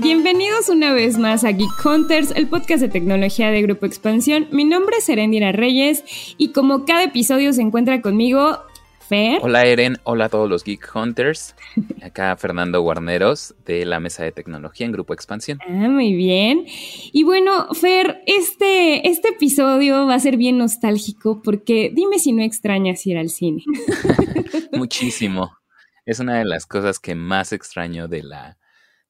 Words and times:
Bienvenidos 0.00 0.68
una 0.68 0.92
vez 0.92 1.18
más 1.18 1.42
a 1.42 1.50
Geek 1.50 1.84
Hunters, 1.84 2.30
el 2.30 2.46
podcast 2.46 2.80
de 2.80 2.88
tecnología 2.88 3.50
de 3.50 3.62
Grupo 3.62 3.84
Expansión. 3.84 4.46
Mi 4.52 4.64
nombre 4.64 4.98
es 4.98 5.08
Erendira 5.08 5.50
Reyes 5.50 6.04
y 6.38 6.52
como 6.52 6.84
cada 6.84 7.02
episodio 7.02 7.52
se 7.52 7.62
encuentra 7.62 8.00
conmigo 8.00 8.62
Fer. 9.08 9.40
Hola 9.42 9.66
Eren, 9.66 9.96
hola 10.04 10.26
a 10.26 10.28
todos 10.28 10.48
los 10.48 10.62
Geek 10.62 10.88
Hunters. 10.94 11.56
Acá 12.00 12.36
Fernando 12.36 12.80
Guarneros 12.80 13.56
de 13.66 13.84
la 13.84 13.98
Mesa 13.98 14.22
de 14.22 14.30
Tecnología 14.30 14.86
en 14.86 14.92
Grupo 14.92 15.14
Expansión. 15.14 15.58
Ah, 15.68 15.88
muy 15.88 16.14
bien. 16.14 16.64
Y 17.12 17.24
bueno, 17.24 17.74
Fer, 17.74 18.22
este, 18.26 19.08
este 19.08 19.30
episodio 19.30 20.06
va 20.06 20.14
a 20.14 20.20
ser 20.20 20.36
bien 20.36 20.58
nostálgico 20.58 21.42
porque 21.42 21.90
dime 21.92 22.20
si 22.20 22.32
no 22.32 22.44
extrañas 22.44 23.04
ir 23.04 23.18
al 23.18 23.30
cine. 23.30 23.64
Muchísimo. 24.72 25.50
Es 26.06 26.20
una 26.20 26.38
de 26.38 26.44
las 26.44 26.66
cosas 26.66 27.00
que 27.00 27.16
más 27.16 27.52
extraño 27.52 28.06
de 28.06 28.22
la 28.22 28.58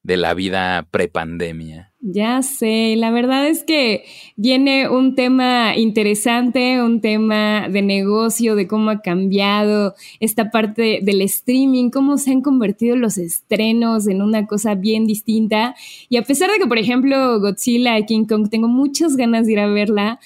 de 0.03 0.17
la 0.17 0.35
vida 0.35 0.87
prepandemia. 0.91 1.93
Ya 2.01 2.43
sé, 2.43 2.95
la 2.97 3.11
verdad 3.11 3.49
es 3.49 3.65
que 3.65 4.05
viene 4.37 4.89
un 4.89 5.17
tema 5.17 5.77
interesante, 5.77 6.81
un 6.81 7.01
tema 7.01 7.69
de 7.69 7.83
negocio, 7.83 8.55
de 8.55 8.69
cómo 8.69 8.91
ha 8.91 9.01
cambiado 9.01 9.95
esta 10.21 10.53
parte 10.53 11.01
del 11.03 11.23
streaming, 11.23 11.91
cómo 11.91 12.17
se 12.17 12.31
han 12.31 12.41
convertido 12.41 12.95
los 12.95 13.19
estrenos 13.19 14.07
en 14.07 14.23
una 14.23 14.47
cosa 14.47 14.77
bien 14.77 15.07
distinta. 15.07 15.75
Y 16.09 16.19
a 16.19 16.23
pesar 16.23 16.53
de 16.53 16.59
que, 16.59 16.69
por 16.69 16.79
ejemplo, 16.79 17.41
Godzilla 17.41 18.01
King 18.07 18.27
Kong, 18.27 18.49
tengo 18.49 18.69
muchas 18.69 19.17
ganas 19.17 19.47
de 19.47 19.55
ir 19.55 19.59
a 19.59 19.67
verla, 19.67 20.21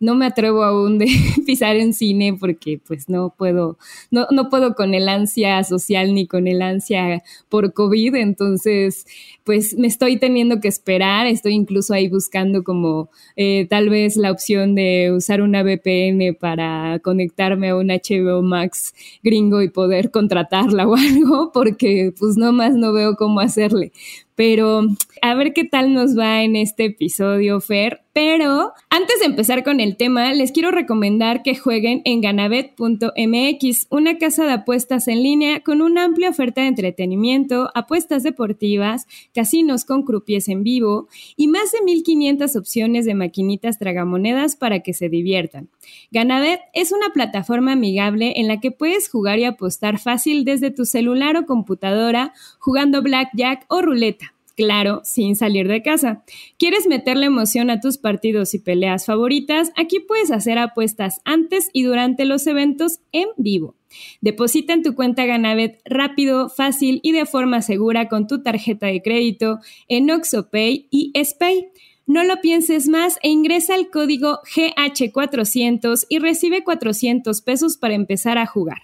no 0.00 0.14
me 0.14 0.26
atrevo 0.26 0.64
aún 0.64 0.98
de 0.98 1.06
pisar 1.46 1.76
en 1.76 1.94
cine 1.94 2.36
porque 2.38 2.80
pues 2.86 3.08
no 3.08 3.34
puedo, 3.36 3.78
no, 4.10 4.26
no 4.30 4.48
puedo 4.48 4.74
con 4.74 4.94
el 4.94 5.08
ansia 5.08 5.62
social 5.64 6.14
ni 6.14 6.26
con 6.26 6.46
el 6.46 6.62
ansia 6.62 7.22
por 7.48 7.72
COVID, 7.72 8.14
entonces 8.16 9.06
pues 9.44 9.76
me 9.76 9.86
estoy 9.86 10.18
teniendo 10.18 10.60
que 10.60 10.68
esperar, 10.68 11.26
estoy 11.26 11.54
incluso 11.54 11.94
ahí 11.94 12.08
buscando 12.08 12.64
como 12.64 13.10
eh, 13.36 13.66
tal 13.68 13.90
vez 13.90 14.16
la 14.16 14.30
opción 14.30 14.74
de 14.74 15.12
usar 15.12 15.42
una 15.42 15.62
VPN 15.62 16.34
para 16.38 16.98
conectarme 17.00 17.70
a 17.70 17.76
un 17.76 17.88
HBO 17.88 18.42
Max 18.42 18.94
gringo 19.22 19.62
y 19.62 19.68
poder 19.68 20.10
contratarla 20.10 20.86
o 20.88 20.94
algo, 20.96 21.52
porque 21.52 22.12
pues 22.18 22.36
no 22.36 22.52
más 22.52 22.74
no 22.74 22.92
veo 22.92 23.16
cómo 23.16 23.40
hacerle. 23.40 23.92
Pero 24.34 24.82
a 25.22 25.34
ver 25.34 25.52
qué 25.52 25.64
tal 25.64 25.92
nos 25.92 26.18
va 26.18 26.42
en 26.42 26.56
este 26.56 26.86
episodio, 26.86 27.60
Fer. 27.60 28.03
Pero 28.14 28.72
antes 28.90 29.18
de 29.18 29.26
empezar 29.26 29.64
con 29.64 29.80
el 29.80 29.96
tema, 29.96 30.32
les 30.34 30.52
quiero 30.52 30.70
recomendar 30.70 31.42
que 31.42 31.56
jueguen 31.56 32.00
en 32.04 32.20
ganabet.mx, 32.20 33.86
una 33.90 34.18
casa 34.18 34.44
de 34.44 34.52
apuestas 34.52 35.08
en 35.08 35.24
línea 35.24 35.64
con 35.64 35.82
una 35.82 36.04
amplia 36.04 36.30
oferta 36.30 36.60
de 36.60 36.68
entretenimiento, 36.68 37.72
apuestas 37.74 38.22
deportivas, 38.22 39.08
casinos 39.34 39.84
con 39.84 40.04
croupiers 40.04 40.46
en 40.48 40.62
vivo 40.62 41.08
y 41.34 41.48
más 41.48 41.72
de 41.72 41.82
1500 41.82 42.54
opciones 42.54 43.04
de 43.04 43.14
maquinitas 43.14 43.80
tragamonedas 43.80 44.54
para 44.54 44.78
que 44.78 44.94
se 44.94 45.08
diviertan. 45.08 45.68
Ganabet 46.12 46.60
es 46.72 46.92
una 46.92 47.12
plataforma 47.12 47.72
amigable 47.72 48.34
en 48.36 48.46
la 48.46 48.60
que 48.60 48.70
puedes 48.70 49.08
jugar 49.08 49.40
y 49.40 49.44
apostar 49.44 49.98
fácil 49.98 50.44
desde 50.44 50.70
tu 50.70 50.84
celular 50.84 51.36
o 51.36 51.46
computadora 51.46 52.32
jugando 52.60 53.02
blackjack 53.02 53.64
o 53.66 53.82
ruleta 53.82 54.33
claro, 54.56 55.00
sin 55.04 55.36
salir 55.36 55.68
de 55.68 55.82
casa. 55.82 56.24
¿Quieres 56.58 56.86
meterle 56.86 57.26
emoción 57.26 57.70
a 57.70 57.80
tus 57.80 57.98
partidos 57.98 58.54
y 58.54 58.58
peleas 58.58 59.06
favoritas? 59.06 59.72
Aquí 59.76 60.00
puedes 60.00 60.30
hacer 60.30 60.58
apuestas 60.58 61.20
antes 61.24 61.70
y 61.72 61.82
durante 61.82 62.24
los 62.24 62.46
eventos 62.46 63.00
en 63.12 63.28
vivo. 63.36 63.76
Deposita 64.20 64.72
en 64.72 64.82
tu 64.82 64.94
cuenta 64.94 65.24
Ganabet 65.24 65.80
rápido, 65.84 66.48
fácil 66.48 67.00
y 67.02 67.12
de 67.12 67.26
forma 67.26 67.62
segura 67.62 68.08
con 68.08 68.26
tu 68.26 68.42
tarjeta 68.42 68.86
de 68.86 69.02
crédito 69.02 69.60
en 69.88 70.10
OxoPay 70.10 70.88
y 70.90 71.12
SPay. 71.22 71.68
No 72.06 72.22
lo 72.22 72.40
pienses 72.40 72.86
más 72.88 73.18
e 73.22 73.30
ingresa 73.30 73.74
el 73.76 73.88
código 73.88 74.40
GH400 74.54 76.06
y 76.08 76.18
recibe 76.18 76.62
400 76.62 77.40
pesos 77.40 77.78
para 77.78 77.94
empezar 77.94 78.36
a 78.36 78.46
jugar. 78.46 78.82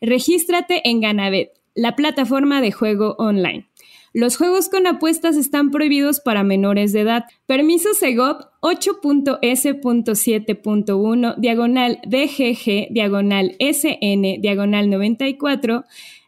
Regístrate 0.00 0.88
en 0.88 1.00
Ganabet, 1.00 1.50
la 1.74 1.96
plataforma 1.96 2.60
de 2.60 2.72
juego 2.72 3.16
online. 3.18 3.69
Los 4.12 4.36
juegos 4.36 4.68
con 4.68 4.88
apuestas 4.88 5.36
están 5.36 5.70
prohibidos 5.70 6.18
para 6.18 6.42
menores 6.42 6.92
de 6.92 7.02
edad. 7.02 7.26
Permiso 7.46 7.94
Segov 7.94 8.38
8.s.7.1 8.60 11.36
diagonal 11.36 12.00
DGG 12.04 12.92
diagonal 12.92 13.54
SN 13.60 14.40
diagonal 14.40 14.90
94 14.90 15.84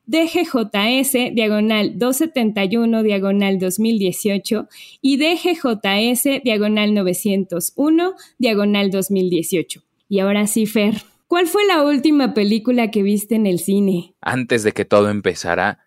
DGJS 0.07 1.35
diagonal 1.35 1.99
271 1.99 3.03
diagonal 3.03 3.59
2018 3.59 4.69
y 5.01 5.17
DGJS 5.17 6.41
diagonal 6.45 6.95
901 6.95 8.15
diagonal 8.39 8.91
2018. 8.91 9.83
Y 10.09 10.21
ahora 10.21 10.47
sí, 10.47 10.67
Fer, 10.67 11.03
¿cuál 11.27 11.49
fue 11.49 11.67
la 11.67 11.83
última 11.83 12.33
película 12.33 12.93
que 12.93 13.03
viste 13.03 13.35
en 13.35 13.47
el 13.47 13.59
cine? 13.59 14.15
Antes 14.21 14.63
de 14.63 14.71
que 14.71 14.85
todo 14.85 15.09
empezara, 15.09 15.81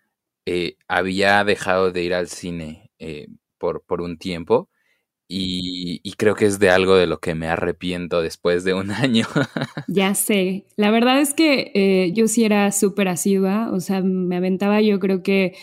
eh, 0.48 0.76
había 0.86 1.42
dejado 1.42 1.90
de 1.90 2.04
ir 2.04 2.14
al 2.14 2.28
cine 2.28 2.92
eh, 3.00 3.26
por, 3.58 3.82
por, 3.84 4.00
un 4.00 4.16
tiempo 4.16 4.70
y, 5.28 6.00
creo 6.18 6.36
que 6.36 6.46
es 6.46 6.60
de 6.60 6.70
algo 6.70 6.94
de 6.94 7.08
lo 7.08 7.18
que 7.18 7.34
me 7.34 7.48
arrepiento 7.48 8.22
después 8.22 8.62
de 8.62 8.72
un 8.72 8.90
año. 8.92 9.26
ya 9.88 10.14
sé, 10.14 10.64
la 10.76 10.92
verdad 10.92 11.20
es 11.20 11.34
que 11.34 11.72
eh, 11.74 12.12
yo 12.12 12.28
sí 12.28 12.44
era 12.44 12.70
súper 12.70 13.08
asidua, 13.08 13.70
o 13.72 13.80
sea, 13.80 14.02
me 14.02 14.36
aventaba 14.36 14.80
yo 14.80 15.00
creo 15.00 15.24
que 15.24 15.56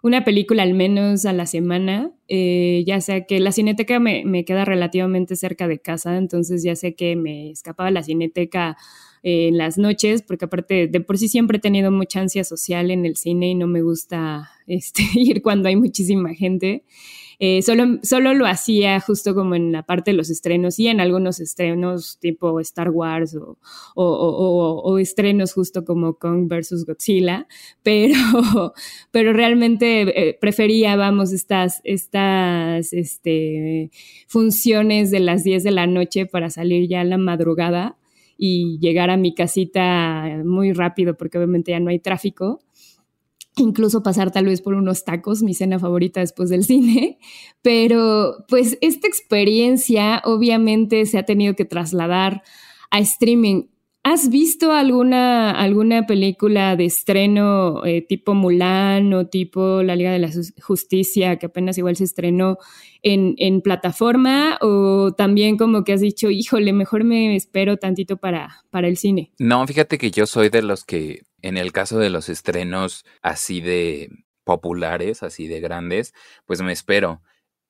una 0.00 0.24
película 0.24 0.62
al 0.62 0.74
menos 0.74 1.26
a 1.26 1.32
la 1.32 1.46
semana, 1.46 2.12
ya 2.28 3.00
sea 3.00 3.26
que 3.26 3.40
la 3.40 3.50
cineteca 3.50 3.98
me, 3.98 4.24
me, 4.24 4.44
queda 4.44 4.64
relativamente 4.64 5.34
cerca 5.34 5.66
de 5.66 5.80
casa, 5.80 6.16
entonces 6.16 6.62
ya 6.62 6.76
sé 6.76 6.94
que 6.94 7.16
me 7.16 7.50
escapaba 7.50 7.90
la 7.90 8.04
cineteca 8.04 8.78
en 9.22 9.58
las 9.58 9.78
noches, 9.78 10.22
porque 10.22 10.46
aparte 10.46 10.86
de 10.88 11.00
por 11.00 11.18
sí 11.18 11.28
siempre 11.28 11.58
he 11.58 11.60
tenido 11.60 11.90
mucha 11.90 12.20
ansia 12.20 12.44
social 12.44 12.90
en 12.90 13.04
el 13.04 13.16
cine 13.16 13.50
y 13.50 13.54
no 13.54 13.66
me 13.66 13.82
gusta 13.82 14.50
este, 14.66 15.02
ir 15.14 15.42
cuando 15.42 15.68
hay 15.68 15.76
muchísima 15.76 16.34
gente. 16.34 16.84
Eh, 17.42 17.62
solo, 17.62 17.98
solo 18.02 18.34
lo 18.34 18.44
hacía 18.44 19.00
justo 19.00 19.34
como 19.34 19.54
en 19.54 19.72
la 19.72 19.82
parte 19.82 20.10
de 20.10 20.16
los 20.18 20.28
estrenos 20.28 20.78
y 20.78 20.88
en 20.88 21.00
algunos 21.00 21.40
estrenos 21.40 22.18
tipo 22.20 22.60
Star 22.60 22.90
Wars 22.90 23.34
o, 23.34 23.56
o, 23.94 24.82
o, 24.84 24.98
estrenos 24.98 25.54
justo 25.54 25.86
como 25.86 26.18
Kong 26.18 26.48
versus 26.48 26.84
Godzilla, 26.84 27.48
pero, 27.82 28.74
pero 29.10 29.32
realmente 29.32 30.28
eh, 30.28 30.36
prefería, 30.38 30.96
vamos, 30.96 31.32
estas, 31.32 31.80
estas 31.84 32.92
este, 32.92 33.90
funciones 34.26 35.10
de 35.10 35.20
las 35.20 35.42
10 35.42 35.64
de 35.64 35.70
la 35.70 35.86
noche 35.86 36.26
para 36.26 36.50
salir 36.50 36.90
ya 36.90 37.00
a 37.00 37.04
la 37.04 37.16
madrugada 37.16 37.96
y 38.42 38.78
llegar 38.80 39.10
a 39.10 39.18
mi 39.18 39.34
casita 39.34 40.40
muy 40.46 40.72
rápido 40.72 41.14
porque 41.14 41.36
obviamente 41.36 41.72
ya 41.72 41.78
no 41.78 41.90
hay 41.90 41.98
tráfico. 41.98 42.60
Incluso 43.58 44.02
pasar 44.02 44.30
tal 44.30 44.46
vez 44.46 44.62
por 44.62 44.72
unos 44.72 45.04
tacos, 45.04 45.42
mi 45.42 45.52
cena 45.52 45.78
favorita 45.78 46.20
después 46.20 46.48
del 46.48 46.64
cine. 46.70 47.18
Pero 47.60 48.46
pues 48.48 48.78
esta 48.80 49.06
experiencia 49.06 50.22
obviamente 50.24 51.04
se 51.04 51.18
ha 51.18 51.24
tenido 51.24 51.54
que 51.54 51.66
trasladar 51.66 52.42
a 52.90 53.00
streaming. 53.00 53.64
¿Has 54.02 54.30
visto 54.30 54.72
alguna, 54.72 55.50
alguna 55.50 56.06
película 56.06 56.74
de 56.74 56.86
estreno 56.86 57.84
eh, 57.84 58.00
tipo 58.00 58.32
Mulan 58.32 59.12
o 59.12 59.26
tipo 59.26 59.82
La 59.82 59.94
Liga 59.94 60.10
de 60.10 60.18
la 60.18 60.30
Justicia 60.62 61.38
que 61.38 61.46
apenas 61.46 61.76
igual 61.76 61.96
se 61.96 62.04
estrenó 62.04 62.56
en, 63.02 63.34
en, 63.36 63.60
plataforma 63.60 64.56
o 64.62 65.12
también 65.12 65.58
como 65.58 65.84
que 65.84 65.92
has 65.92 66.00
dicho, 66.00 66.30
híjole, 66.30 66.72
mejor 66.72 67.04
me 67.04 67.36
espero 67.36 67.76
tantito 67.76 68.16
para, 68.16 68.64
para 68.70 68.88
el 68.88 68.96
cine? 68.96 69.32
No, 69.38 69.66
fíjate 69.66 69.98
que 69.98 70.10
yo 70.10 70.26
soy 70.26 70.48
de 70.48 70.62
los 70.62 70.84
que 70.84 71.20
en 71.42 71.58
el 71.58 71.72
caso 71.72 71.98
de 71.98 72.08
los 72.08 72.30
estrenos 72.30 73.04
así 73.20 73.60
de 73.60 74.08
populares, 74.44 75.22
así 75.22 75.46
de 75.46 75.60
grandes, 75.60 76.14
pues 76.46 76.62
me 76.62 76.72
espero. 76.72 77.20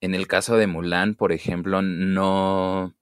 En 0.01 0.15
el 0.15 0.29
caso 0.29 0.57
de 0.57 0.69
Mulan, 0.69 1.15
por 1.15 1.33
ejemplo, 1.33 1.83
no 1.83 2.95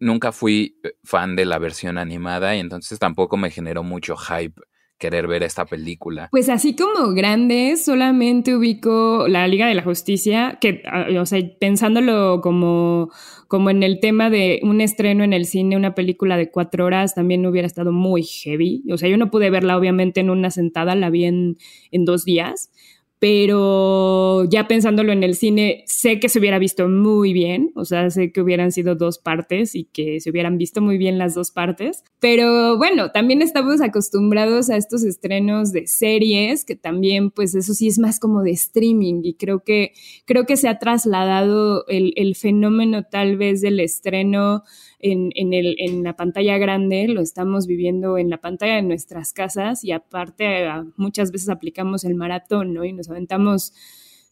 nunca 0.00 0.32
fui 0.32 0.78
eh, 0.82 0.92
fan 1.04 1.36
de 1.36 1.44
la 1.44 1.58
versión 1.58 1.98
animada 1.98 2.56
y 2.56 2.60
entonces 2.60 2.98
tampoco 2.98 3.36
me 3.36 3.50
generó 3.50 3.82
mucho 3.82 4.16
hype 4.16 4.60
querer 4.98 5.28
ver 5.28 5.42
esta 5.42 5.64
película. 5.64 6.28
Pues 6.30 6.48
así 6.48 6.74
como 6.74 7.14
grande, 7.14 7.76
solamente 7.76 8.54
ubico 8.54 9.26
la 9.28 9.46
Liga 9.46 9.66
de 9.66 9.74
la 9.74 9.82
Justicia, 9.82 10.58
que, 10.60 10.82
ah, 10.86 11.06
o 11.20 11.24
sea, 11.24 11.40
pensándolo 11.60 12.40
como, 12.42 13.10
como 13.46 13.70
en 13.70 13.82
el 13.82 14.00
tema 14.00 14.28
de 14.28 14.60
un 14.64 14.80
estreno 14.80 15.24
en 15.24 15.32
el 15.32 15.46
cine, 15.46 15.76
una 15.76 15.94
película 15.94 16.36
de 16.36 16.50
cuatro 16.50 16.84
horas, 16.84 17.14
también 17.14 17.46
hubiera 17.46 17.66
estado 17.66 17.92
muy 17.92 18.24
heavy. 18.24 18.82
O 18.90 18.98
sea, 18.98 19.08
yo 19.08 19.16
no 19.16 19.30
pude 19.30 19.50
verla 19.50 19.78
obviamente 19.78 20.20
en 20.20 20.30
una 20.30 20.50
sentada, 20.50 20.94
la 20.96 21.10
vi 21.10 21.24
en, 21.24 21.56
en 21.92 22.04
dos 22.04 22.24
días, 22.24 22.70
pero 23.18 24.44
ya 24.44 24.68
pensándolo 24.68 25.12
en 25.12 25.24
el 25.24 25.34
cine, 25.34 25.82
sé 25.86 26.20
que 26.20 26.28
se 26.28 26.38
hubiera 26.38 26.58
visto 26.58 26.88
muy 26.88 27.32
bien, 27.32 27.72
o 27.74 27.84
sea, 27.84 28.10
sé 28.10 28.30
que 28.32 28.40
hubieran 28.40 28.70
sido 28.70 28.94
dos 28.94 29.18
partes 29.18 29.74
y 29.74 29.84
que 29.84 30.20
se 30.20 30.30
hubieran 30.30 30.58
visto 30.58 30.80
muy 30.80 30.98
bien 30.98 31.18
las 31.18 31.34
dos 31.34 31.50
partes, 31.50 32.04
pero 32.20 32.76
bueno, 32.76 33.10
también 33.10 33.42
estamos 33.42 33.80
acostumbrados 33.80 34.70
a 34.70 34.76
estos 34.76 35.02
estrenos 35.02 35.72
de 35.72 35.86
series, 35.86 36.64
que 36.64 36.76
también 36.76 37.30
pues 37.30 37.54
eso 37.54 37.74
sí 37.74 37.88
es 37.88 37.98
más 37.98 38.20
como 38.20 38.42
de 38.42 38.52
streaming 38.52 39.22
y 39.24 39.34
creo 39.34 39.64
que, 39.64 39.92
creo 40.24 40.46
que 40.46 40.56
se 40.56 40.68
ha 40.68 40.78
trasladado 40.78 41.84
el, 41.88 42.12
el 42.16 42.36
fenómeno 42.36 43.02
tal 43.02 43.36
vez 43.36 43.60
del 43.60 43.80
estreno 43.80 44.62
en, 44.98 45.30
en, 45.34 45.52
el, 45.52 45.76
en 45.78 46.02
la 46.02 46.16
pantalla 46.16 46.58
grande, 46.58 47.06
lo 47.08 47.20
estamos 47.20 47.66
viviendo 47.66 48.18
en 48.18 48.30
la 48.30 48.38
pantalla 48.38 48.76
de 48.76 48.82
nuestras 48.82 49.32
casas 49.32 49.84
y 49.84 49.92
aparte 49.92 50.66
muchas 50.96 51.30
veces 51.30 51.48
aplicamos 51.48 52.04
el 52.04 52.14
maratón, 52.14 52.74
¿no? 52.74 52.84
Y 52.84 52.92
nos 52.92 53.08
aventamos 53.08 53.72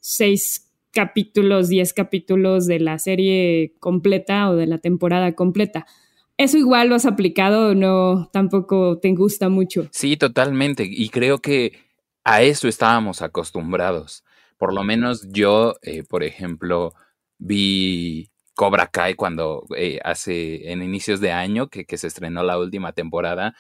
seis 0.01 0.73
capítulos, 0.93 1.69
diez 1.69 1.93
capítulos 1.93 2.67
de 2.67 2.81
la 2.81 2.99
serie 2.99 3.75
completa 3.81 4.51
o 4.51 4.57
de 4.57 4.67
la 4.67 4.79
temporada 4.79 5.35
completa. 5.35 5.87
¿Eso 6.39 6.59
igual 6.59 6.89
lo 6.89 6.97
has 6.97 7.07
aplicado 7.07 7.75
no? 7.75 8.29
Tampoco 8.33 8.99
te 8.99 9.13
gusta 9.15 9.49
mucho. 9.49 9.89
Sí, 9.93 10.17
totalmente. 10.17 10.87
Y 10.89 11.09
creo 11.09 11.39
que 11.39 11.73
a 12.25 12.43
eso 12.43 12.69
estábamos 12.69 13.23
acostumbrados. 13.23 14.25
Por 14.59 14.75
lo 14.75 14.83
menos 14.85 15.29
yo, 15.31 15.77
eh, 15.83 16.03
por 16.03 16.25
ejemplo, 16.25 16.95
vi 17.39 18.31
Cobra 18.57 18.87
Kai 18.87 19.15
cuando 19.15 19.67
eh, 19.77 20.01
hace 20.03 20.73
en 20.73 20.83
inicios 20.83 21.21
de 21.21 21.31
año 21.31 21.69
que, 21.69 21.85
que, 21.85 21.99
se 21.99 22.07
estrenó 22.07 22.43
la 22.43 22.59
última 22.59 22.93
temporada, 22.93 23.55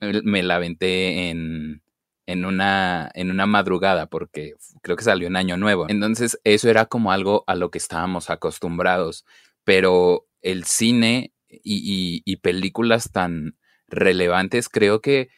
me 0.00 0.42
la 0.42 0.56
aventé 0.56 1.30
en, 1.30 1.82
en, 2.26 2.44
una, 2.44 3.10
en 3.14 3.30
una 3.30 3.46
madrugada 3.46 4.06
porque 4.06 4.54
creo 4.82 4.96
que 4.96 5.04
salió 5.04 5.28
en 5.28 5.36
año 5.36 5.56
nuevo. 5.56 5.86
Entonces 5.88 6.36
eso 6.42 6.68
era 6.68 6.86
como 6.86 7.12
algo 7.12 7.44
a 7.46 7.54
lo 7.54 7.70
que 7.70 7.78
estábamos 7.78 8.28
acostumbrados, 8.28 9.24
pero 9.62 10.26
el 10.42 10.64
cine 10.64 11.32
y, 11.48 12.22
y 12.24 12.36
películas 12.38 13.12
tan 13.12 13.56
relevantes 13.86 14.68
creo 14.68 15.00
que 15.00 15.28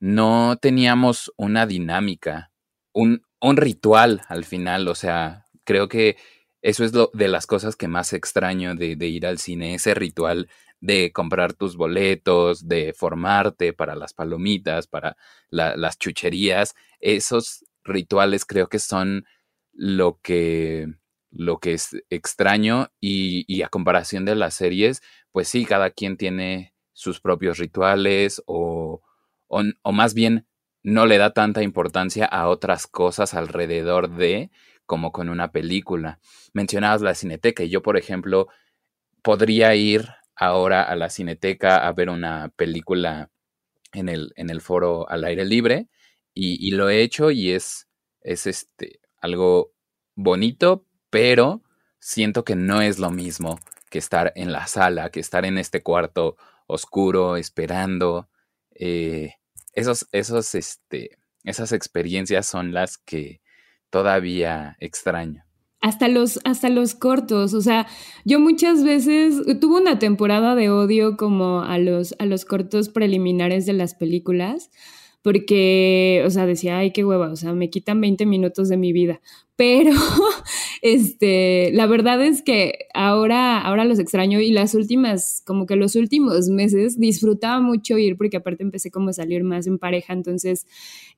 no 0.00 0.56
teníamos 0.60 1.34
una 1.36 1.66
dinámica, 1.66 2.50
un, 2.94 3.26
un 3.42 3.58
ritual 3.58 4.22
al 4.28 4.46
final, 4.46 4.88
o 4.88 4.94
sea, 4.94 5.44
creo 5.64 5.88
que 5.88 6.16
eso 6.66 6.82
es 6.84 6.92
lo 6.92 7.10
de 7.14 7.28
las 7.28 7.46
cosas 7.46 7.76
que 7.76 7.86
más 7.86 8.12
extraño 8.12 8.74
de, 8.74 8.96
ir 9.06 9.24
al 9.24 9.38
cine, 9.38 9.74
ese 9.74 9.94
ritual 9.94 10.48
de 10.80 11.12
comprar 11.12 11.52
tus 11.52 11.76
boletos, 11.76 12.66
de 12.66 12.92
formarte 12.92 13.72
para 13.72 13.94
las 13.94 14.12
palomitas, 14.12 14.88
para 14.88 15.16
las 15.48 15.96
chucherías. 15.96 16.74
Esos 16.98 17.64
rituales 17.84 18.44
creo 18.44 18.68
que 18.68 18.80
son 18.80 19.26
lo 19.74 20.18
que, 20.20 20.88
lo 21.30 21.60
que 21.60 21.74
es 21.74 22.02
extraño 22.10 22.90
y, 23.00 23.62
a 23.62 23.68
comparación 23.68 24.24
de 24.24 24.34
las 24.34 24.54
series, 24.54 25.02
pues 25.30 25.46
sí, 25.46 25.66
cada 25.66 25.90
quien 25.90 26.16
tiene 26.16 26.74
sus 26.92 27.20
propios 27.20 27.58
rituales 27.58 28.42
o, 28.46 29.02
o 29.46 29.92
más 29.92 30.14
bien 30.14 30.48
no 30.82 31.06
le 31.06 31.18
da 31.18 31.32
tanta 31.32 31.62
importancia 31.62 32.24
a 32.24 32.48
otras 32.48 32.88
cosas 32.88 33.34
alrededor 33.34 34.10
de 34.16 34.50
como 34.86 35.12
con 35.12 35.28
una 35.28 35.52
película. 35.52 36.20
Mencionabas 36.52 37.02
la 37.02 37.14
cineteca 37.14 37.64
y 37.64 37.68
yo, 37.68 37.82
por 37.82 37.96
ejemplo, 37.96 38.48
podría 39.22 39.74
ir 39.74 40.08
ahora 40.36 40.82
a 40.82 40.96
la 40.96 41.10
cineteca 41.10 41.86
a 41.86 41.92
ver 41.92 42.10
una 42.10 42.52
película 42.56 43.30
en 43.92 44.08
el, 44.08 44.32
en 44.36 44.50
el 44.50 44.60
foro 44.60 45.08
al 45.08 45.24
aire 45.24 45.44
libre 45.44 45.88
y, 46.38 46.70
lo 46.72 46.90
he 46.90 47.00
hecho 47.00 47.30
y 47.30 47.52
es, 47.52 47.88
es 48.20 48.46
este, 48.46 49.00
algo 49.20 49.72
bonito, 50.14 50.84
pero 51.08 51.62
siento 51.98 52.44
que 52.44 52.54
no 52.56 52.82
es 52.82 52.98
lo 52.98 53.10
mismo 53.10 53.58
que 53.88 53.98
estar 53.98 54.32
en 54.36 54.52
la 54.52 54.66
sala, 54.66 55.10
que 55.10 55.20
estar 55.20 55.46
en 55.46 55.56
este 55.56 55.82
cuarto 55.82 56.36
oscuro 56.66 57.38
esperando. 57.38 58.28
Eh, 58.74 59.34
esos, 59.72 60.08
esos, 60.12 60.54
este, 60.54 61.18
esas 61.44 61.72
experiencias 61.72 62.46
son 62.46 62.74
las 62.74 62.98
que, 62.98 63.40
todavía 63.90 64.76
extraño. 64.80 65.44
Hasta 65.80 66.08
los, 66.08 66.40
hasta 66.44 66.68
los 66.68 66.94
cortos, 66.94 67.54
o 67.54 67.60
sea, 67.60 67.86
yo 68.24 68.40
muchas 68.40 68.82
veces 68.82 69.42
tuve 69.60 69.80
una 69.80 69.98
temporada 69.98 70.54
de 70.54 70.70
odio 70.70 71.16
como 71.16 71.62
a 71.62 71.78
los, 71.78 72.14
a 72.18 72.24
los 72.24 72.44
cortos 72.44 72.88
preliminares 72.88 73.66
de 73.66 73.74
las 73.74 73.94
películas, 73.94 74.70
porque, 75.22 76.22
o 76.24 76.30
sea, 76.30 76.46
decía, 76.46 76.78
ay, 76.78 76.92
qué 76.92 77.04
hueva, 77.04 77.30
o 77.30 77.36
sea, 77.36 77.52
me 77.52 77.68
quitan 77.68 78.00
20 78.00 78.26
minutos 78.26 78.68
de 78.68 78.76
mi 78.76 78.92
vida. 78.92 79.20
Pero, 79.56 79.90
este, 80.94 81.70
la 81.72 81.86
verdad 81.86 82.22
es 82.24 82.42
que 82.42 82.86
ahora, 82.94 83.60
ahora 83.60 83.84
los 83.84 83.98
extraño 83.98 84.40
y 84.40 84.50
las 84.50 84.74
últimas, 84.74 85.42
como 85.44 85.66
que 85.66 85.74
los 85.76 85.96
últimos 85.96 86.48
meses 86.48 86.98
disfrutaba 86.98 87.60
mucho 87.60 87.98
ir 87.98 88.16
porque 88.16 88.36
aparte 88.36 88.62
empecé 88.62 88.90
como 88.90 89.10
a 89.10 89.12
salir 89.12 89.42
más 89.42 89.66
en 89.66 89.78
pareja, 89.78 90.12
entonces 90.12 90.66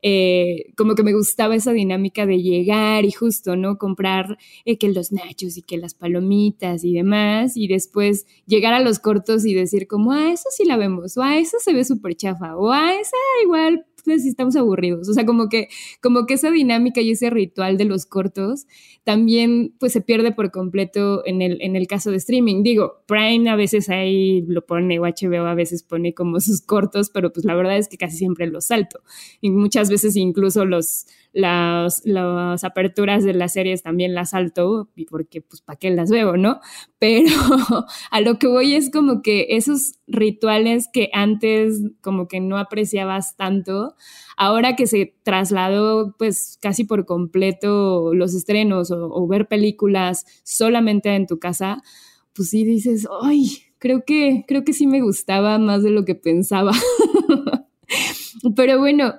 eh, 0.01 0.73
como 0.77 0.95
que 0.95 1.03
me 1.03 1.13
gustaba 1.13 1.55
esa 1.55 1.73
dinámica 1.73 2.25
de 2.25 2.41
llegar 2.41 3.05
y 3.05 3.11
justo, 3.11 3.57
¿no? 3.57 3.77
Comprar 3.77 4.39
eh, 4.65 4.79
que 4.79 4.89
los 4.89 5.13
nachos 5.13 5.57
y 5.57 5.63
que 5.63 5.77
las 5.77 5.95
palomitas 5.95 6.85
y 6.85 6.95
demás 6.95 7.57
y 7.57 7.69
después 7.69 8.27
llegar 8.47 8.75
a 8.75 8.81
los 8.81 8.99
cortos 8.99 9.45
y 9.45 9.55
decir 9.55 9.87
como, 9.87 10.13
ah, 10.13 10.33
eso 10.33 10.49
sí 10.51 10.65
la 10.65 10.77
vemos, 10.77 11.17
o 11.19 11.23
ah, 11.23 11.39
eso 11.39 11.59
se 11.61 11.73
ve 11.73 11.85
súper 11.85 12.15
chafa, 12.15 12.57
o 12.57 12.73
ah, 12.73 12.93
esa 12.95 13.17
igual 13.45 13.85
pues 14.05 14.25
estamos 14.25 14.57
aburridos. 14.57 15.09
O 15.09 15.13
sea, 15.13 15.27
como 15.27 15.49
que, 15.49 15.69
como 16.03 16.27
que 16.27 16.35
esa 16.35 16.51
dinámica 16.51 17.01
y 17.01 17.11
ese 17.11 17.31
ritual 17.31 17.77
de 17.77 17.85
los 17.85 18.07
cortos 18.07 18.67
también 19.05 19.75
pues 19.79 19.93
se 19.93 20.01
pierde 20.01 20.33
por 20.33 20.51
completo 20.51 21.23
en 21.27 21.41
el, 21.43 21.63
en 21.63 21.77
el 21.77 21.87
caso 21.87 22.11
de 22.11 22.19
streaming. 22.19 22.63
Digo, 22.63 23.03
Prime 23.07 23.49
a 23.49 23.57
veces 23.57 23.89
ahí 23.89 24.43
lo 24.43 24.67
pone 24.67 24.99
o 24.99 25.03
HBO 25.03 25.47
a 25.47 25.55
veces 25.55 25.83
pone 25.83 26.15
como 26.15 26.41
sus 26.41 26.61
cortos, 26.61 27.11
pero 27.11 27.33
pues 27.33 27.45
la 27.45 27.55
verdad 27.55 27.79
es 27.79 27.89
que 27.89 27.97
casi 27.97 28.19
siempre 28.19 28.47
los 28.47 28.67
salto. 28.67 29.01
Y 29.41 29.51
muchas 29.51 29.91
veces 29.91 30.17
incluso 30.17 30.65
los, 30.65 31.07
las, 31.33 32.03
las 32.05 32.65
aperturas 32.65 33.25
de 33.25 33.35
las 33.35 33.53
series 33.53 33.83
también 33.83 34.15
las 34.15 34.31
salto, 34.31 34.89
porque 35.09 35.41
pues 35.41 35.63
para 35.63 35.79
qué 35.79 35.91
las 35.91 36.11
veo, 36.11 36.37
¿no? 36.37 36.61
Pero 36.99 37.31
a 38.11 38.21
lo 38.21 38.39
que 38.39 38.47
voy 38.47 38.75
es 38.75 38.91
como 38.91 39.23
que 39.23 39.47
esos 39.51 39.95
rituales 40.07 40.89
que 40.93 41.11
antes 41.13 41.81
como 42.01 42.29
que 42.29 42.41
no 42.41 42.59
apreciabas 42.59 43.37
tanto, 43.37 43.88
ahora 44.37 44.77
que 44.77 44.87
se 44.87 45.15
trasladó 45.23 46.15
pues 46.19 46.59
casi 46.61 46.85
por 46.85 47.07
completo 47.07 48.15
los 48.15 48.35
estrenos 48.35 48.91
o, 48.91 49.11
o 49.13 49.27
ver 49.27 49.49
películas 49.49 50.25
solamente 50.45 51.15
en 51.15 51.27
tu 51.27 51.39
casa, 51.39 51.83
pues 52.35 52.51
sí 52.51 52.65
dices, 52.65 53.09
ay, 53.23 53.63
creo 53.79 54.05
que, 54.05 54.45
creo 54.47 54.65
que 54.65 54.73
sí 54.73 54.87
me 54.87 55.01
gustaba 55.01 55.59
más 55.59 55.83
de 55.83 55.91
lo 55.91 56.05
que 56.05 56.15
pensaba. 56.15 56.73
Pero 58.57 58.79
bueno, 58.79 59.15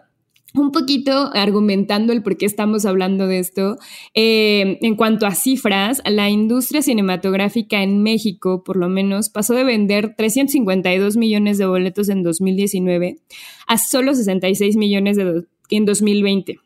un 0.53 0.71
poquito 0.71 1.29
argumentando 1.33 2.13
el 2.13 2.23
por 2.23 2.37
qué 2.37 2.45
estamos 2.45 2.85
hablando 2.85 3.27
de 3.27 3.39
esto. 3.39 3.77
Eh, 4.13 4.77
en 4.81 4.95
cuanto 4.95 5.25
a 5.25 5.35
cifras, 5.35 6.01
la 6.05 6.29
industria 6.29 6.81
cinematográfica 6.81 7.83
en 7.83 8.01
México, 8.01 8.63
por 8.63 8.77
lo 8.77 8.89
menos, 8.89 9.29
pasó 9.29 9.53
de 9.53 9.63
vender 9.63 10.15
352 10.15 11.17
millones 11.17 11.57
de 11.57 11.65
boletos 11.65 12.09
en 12.09 12.23
2019 12.23 13.17
a 13.67 13.77
solo 13.77 14.15
66 14.15 14.75
millones 14.75 15.17
de 15.17 15.43
en 15.69 15.85
2020. 15.85 16.59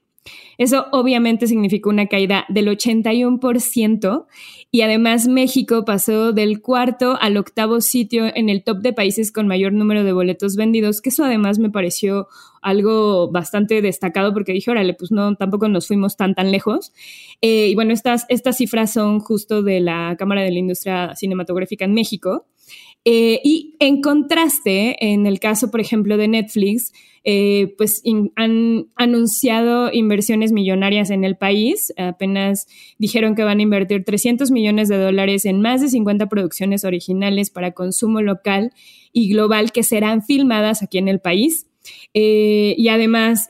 Eso 0.57 0.85
obviamente 0.91 1.47
significó 1.47 1.89
una 1.89 2.07
caída 2.07 2.45
del 2.49 2.67
81% 2.67 4.25
y 4.71 4.81
además 4.81 5.27
México 5.27 5.85
pasó 5.85 6.33
del 6.33 6.61
cuarto 6.61 7.17
al 7.19 7.37
octavo 7.37 7.81
sitio 7.81 8.25
en 8.33 8.49
el 8.49 8.63
top 8.63 8.79
de 8.79 8.93
países 8.93 9.31
con 9.31 9.47
mayor 9.47 9.73
número 9.73 10.03
de 10.03 10.13
boletos 10.13 10.55
vendidos, 10.55 11.01
que 11.01 11.09
eso 11.09 11.23
además 11.23 11.59
me 11.59 11.69
pareció 11.69 12.27
algo 12.61 13.29
bastante 13.29 13.81
destacado 13.81 14.33
porque 14.33 14.53
dije, 14.53 14.71
órale, 14.71 14.93
pues 14.93 15.11
no, 15.11 15.35
tampoco 15.35 15.67
nos 15.67 15.87
fuimos 15.87 16.17
tan, 16.17 16.33
tan 16.33 16.51
lejos. 16.51 16.93
Eh, 17.41 17.67
y 17.69 17.75
bueno, 17.75 17.93
estas, 17.93 18.25
estas 18.29 18.57
cifras 18.57 18.93
son 18.93 19.19
justo 19.19 19.61
de 19.61 19.79
la 19.79 20.15
Cámara 20.17 20.41
de 20.41 20.51
la 20.51 20.59
Industria 20.59 21.13
Cinematográfica 21.15 21.85
en 21.85 21.93
México. 21.93 22.47
Eh, 23.05 23.41
y 23.43 23.75
en 23.79 24.01
contraste, 24.01 24.95
en 24.99 25.25
el 25.25 25.39
caso, 25.39 25.69
por 25.69 25.81
ejemplo, 25.81 26.15
de 26.15 26.29
Netflix, 26.29 26.93
eh, 27.25 27.73
pues 27.77 28.01
han 28.35 28.87
anunciado 28.95 29.91
inversiones 29.91 30.51
millonarias 30.51 31.09
en 31.09 31.23
el 31.23 31.35
país. 31.35 31.93
Apenas 31.97 32.67
dijeron 32.97 33.35
que 33.35 33.43
van 33.43 33.59
a 33.59 33.63
invertir 33.63 34.05
300 34.05 34.51
millones 34.51 34.87
de 34.87 34.97
dólares 34.97 35.45
en 35.45 35.61
más 35.61 35.81
de 35.81 35.89
50 35.89 36.27
producciones 36.27 36.85
originales 36.85 37.49
para 37.49 37.71
consumo 37.71 38.21
local 38.21 38.71
y 39.11 39.29
global 39.29 39.71
que 39.71 39.83
serán 39.83 40.23
filmadas 40.23 40.81
aquí 40.81 40.97
en 40.97 41.07
el 41.09 41.19
país. 41.19 41.67
Eh, 42.13 42.75
y 42.77 42.87
además, 42.87 43.47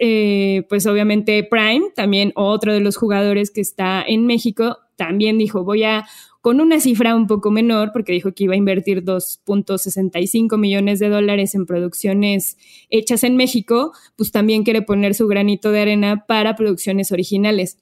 pues 0.68 0.88
obviamente 0.88 1.44
Prime, 1.44 1.92
también 1.96 2.32
otro 2.36 2.74
de 2.74 2.80
los 2.80 2.98
jugadores 2.98 3.52
que 3.52 3.62
está 3.62 4.04
en 4.06 4.26
México, 4.26 4.78
también 4.96 5.38
dijo, 5.38 5.64
voy 5.64 5.84
a 5.84 6.06
con 6.44 6.60
una 6.60 6.82
cifra 6.82 7.16
un 7.16 7.26
poco 7.26 7.52
menor, 7.52 7.92
porque 7.94 8.12
dijo 8.12 8.34
que 8.34 8.44
iba 8.44 8.54
a 8.54 8.58
invertir 8.58 9.06
2.65 9.06 10.58
millones 10.58 11.00
de 11.00 11.08
dólares 11.08 11.56
en 11.56 11.66
producciones 11.66 12.58
hechas 12.90 13.24
en 13.24 13.38
México, 13.38 13.94
pues 14.18 14.34
también 14.34 14.66
quiere 14.66 14.82
poner 14.82 15.16
su 15.16 15.26
granito 15.28 15.72
de 15.72 15.80
arena 15.80 16.26
para 16.28 16.58
producciones 16.58 17.14
originales. 17.14 17.78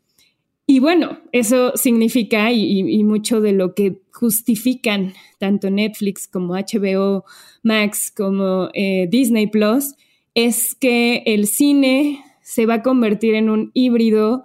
Y 0.67 0.77
bueno, 0.77 1.17
eso 1.31 1.75
significa 1.75 2.51
y, 2.51 3.03
mucho 3.03 3.41
de 3.41 3.53
lo 3.53 3.73
que 3.73 4.03
justifican 4.13 5.15
tanto 5.39 5.71
Netflix 5.71 6.27
como 6.27 6.53
HBO 6.53 7.25
Max 7.63 8.13
como 8.15 8.69
eh, 8.75 9.07
Disney 9.09 9.47
Plus 9.47 9.95
es 10.35 10.75
que 10.75 11.23
el 11.25 11.47
cine 11.47 12.23
se 12.43 12.67
va 12.67 12.75
a 12.75 12.83
convertir 12.83 13.33
en 13.33 13.49
un 13.49 13.71
híbrido 13.73 14.43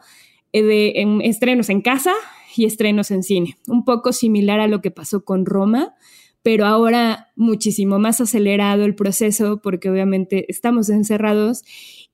eh, 0.54 0.62
de 0.62 1.20
estrenos 1.22 1.68
en 1.68 1.82
casa 1.82 2.14
y 2.58 2.64
estrenos 2.64 3.10
en 3.10 3.22
cine, 3.22 3.56
un 3.66 3.84
poco 3.84 4.12
similar 4.12 4.60
a 4.60 4.68
lo 4.68 4.80
que 4.80 4.90
pasó 4.90 5.24
con 5.24 5.46
Roma, 5.46 5.94
pero 6.42 6.64
ahora 6.64 7.32
muchísimo 7.34 7.98
más 7.98 8.20
acelerado 8.20 8.84
el 8.84 8.94
proceso 8.94 9.60
porque 9.60 9.90
obviamente 9.90 10.46
estamos 10.48 10.88
encerrados 10.90 11.64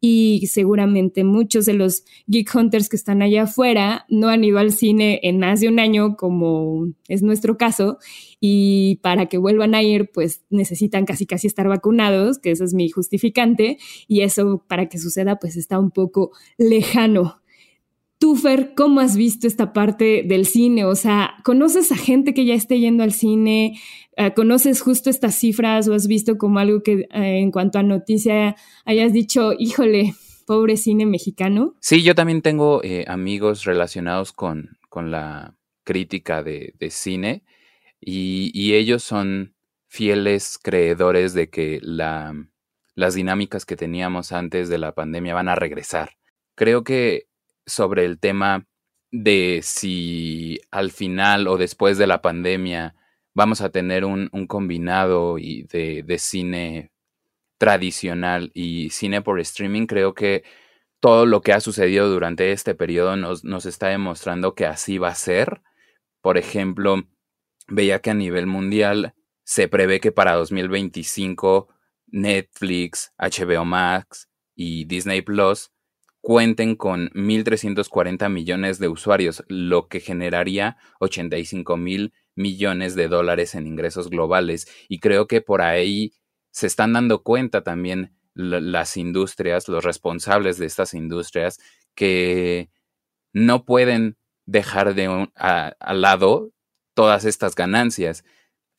y 0.00 0.46
seguramente 0.46 1.22
muchos 1.22 1.66
de 1.66 1.74
los 1.74 2.04
geek 2.26 2.52
hunters 2.54 2.88
que 2.88 2.96
están 2.96 3.20
allá 3.20 3.42
afuera 3.42 4.06
no 4.08 4.30
han 4.30 4.42
ido 4.42 4.58
al 4.58 4.72
cine 4.72 5.20
en 5.22 5.38
más 5.38 5.60
de 5.60 5.68
un 5.68 5.78
año 5.78 6.16
como 6.16 6.88
es 7.08 7.22
nuestro 7.22 7.58
caso 7.58 7.98
y 8.40 9.00
para 9.02 9.26
que 9.26 9.36
vuelvan 9.36 9.74
a 9.74 9.82
ir 9.82 10.10
pues 10.12 10.42
necesitan 10.48 11.04
casi 11.04 11.26
casi 11.26 11.46
estar 11.46 11.68
vacunados, 11.68 12.38
que 12.38 12.52
eso 12.52 12.64
es 12.64 12.72
mi 12.72 12.88
justificante 12.88 13.76
y 14.08 14.22
eso 14.22 14.64
para 14.66 14.88
que 14.88 14.96
suceda 14.96 15.36
pues 15.36 15.56
está 15.56 15.78
un 15.78 15.90
poco 15.90 16.32
lejano. 16.56 17.41
Tú, 18.22 18.36
Fer, 18.36 18.74
¿cómo 18.76 19.00
has 19.00 19.16
visto 19.16 19.48
esta 19.48 19.72
parte 19.72 20.22
del 20.24 20.46
cine? 20.46 20.84
O 20.84 20.94
sea, 20.94 21.34
¿conoces 21.42 21.90
a 21.90 21.96
gente 21.96 22.34
que 22.34 22.44
ya 22.44 22.54
esté 22.54 22.78
yendo 22.78 23.02
al 23.02 23.10
cine? 23.10 23.80
Eh, 24.16 24.32
¿Conoces 24.32 24.80
justo 24.80 25.10
estas 25.10 25.34
cifras 25.34 25.88
o 25.88 25.94
has 25.94 26.06
visto 26.06 26.38
como 26.38 26.60
algo 26.60 26.84
que 26.84 27.08
eh, 27.10 27.40
en 27.40 27.50
cuanto 27.50 27.80
a 27.80 27.82
noticia 27.82 28.54
hayas 28.84 29.12
dicho, 29.12 29.52
híjole, 29.58 30.14
pobre 30.46 30.76
cine 30.76 31.04
mexicano? 31.04 31.74
Sí, 31.80 32.04
yo 32.04 32.14
también 32.14 32.42
tengo 32.42 32.80
eh, 32.84 33.04
amigos 33.08 33.64
relacionados 33.64 34.32
con, 34.32 34.78
con 34.88 35.10
la 35.10 35.56
crítica 35.82 36.44
de, 36.44 36.74
cine 36.90 37.42
y, 38.00 38.52
y, 38.54 38.74
ellos 38.74 39.02
son 39.02 39.56
fieles 39.88 40.60
creedores 40.62 41.34
de 41.34 41.50
que 41.50 41.80
la, 41.82 42.32
las 42.94 43.14
dinámicas 43.14 43.66
que 43.66 43.74
teníamos 43.74 44.30
antes 44.30 44.68
de 44.68 44.78
la 44.78 44.94
pandemia 44.94 45.34
van 45.34 45.48
a 45.48 45.56
regresar. 45.56 46.10
Creo 46.54 46.84
que 46.84 47.31
sobre 47.66 48.04
el 48.04 48.18
tema 48.18 48.66
de 49.10 49.60
si 49.62 50.60
al 50.70 50.90
final 50.90 51.46
o 51.46 51.58
después 51.58 51.98
de 51.98 52.06
la 52.06 52.22
pandemia 52.22 52.96
vamos 53.34 53.60
a 53.60 53.70
tener 53.70 54.04
un, 54.04 54.28
combinado 54.46 55.38
y 55.38 55.64
de, 55.64 56.18
cine 56.18 56.90
tradicional 57.58 58.50
y 58.54 58.90
cine 58.90 59.22
por 59.22 59.40
streaming, 59.40 59.86
creo 59.86 60.14
que 60.14 60.44
todo 61.00 61.26
lo 61.26 61.40
que 61.42 61.52
ha 61.52 61.60
sucedido 61.60 62.08
durante 62.10 62.52
este 62.52 62.74
periodo 62.74 63.16
nos, 63.16 63.44
nos 63.44 63.66
está 63.66 63.88
demostrando 63.88 64.54
que 64.54 64.66
así 64.66 64.98
va 64.98 65.08
a 65.08 65.14
ser. 65.14 65.62
Por 66.20 66.38
ejemplo, 66.38 67.04
veía 67.68 68.00
que 68.00 68.10
a 68.10 68.14
nivel 68.14 68.46
mundial 68.46 69.14
se 69.44 69.68
prevé 69.68 70.00
que 70.00 70.12
para 70.12 70.34
2025 70.34 71.68
Netflix, 72.06 73.12
HBO 73.18 73.64
Max 73.64 74.28
y 74.54 74.84
Disney 74.84 75.22
Plus 75.22 75.72
cuenten 76.22 76.76
con 76.76 77.10
1.340 77.10 78.30
millones 78.30 78.78
de 78.78 78.88
usuarios, 78.88 79.44
lo 79.48 79.88
que 79.88 80.00
generaría 80.00 80.78
85 81.00 81.76
mil 81.76 82.14
millones 82.36 82.94
de 82.94 83.08
dólares 83.08 83.54
en 83.56 83.66
ingresos 83.66 84.08
globales. 84.08 84.68
Y 84.88 85.00
creo 85.00 85.26
que 85.26 85.40
por 85.40 85.62
ahí 85.62 86.14
se 86.52 86.68
están 86.68 86.92
dando 86.92 87.22
cuenta 87.22 87.62
también 87.62 88.16
las 88.34 88.96
industrias, 88.96 89.68
los 89.68 89.84
responsables 89.84 90.58
de 90.58 90.66
estas 90.66 90.94
industrias, 90.94 91.58
que 91.94 92.70
no 93.32 93.64
pueden 93.64 94.16
dejar 94.46 94.94
de 94.94 95.28
al 95.34 96.00
lado 96.00 96.52
todas 96.94 97.24
estas 97.24 97.56
ganancias. 97.56 98.24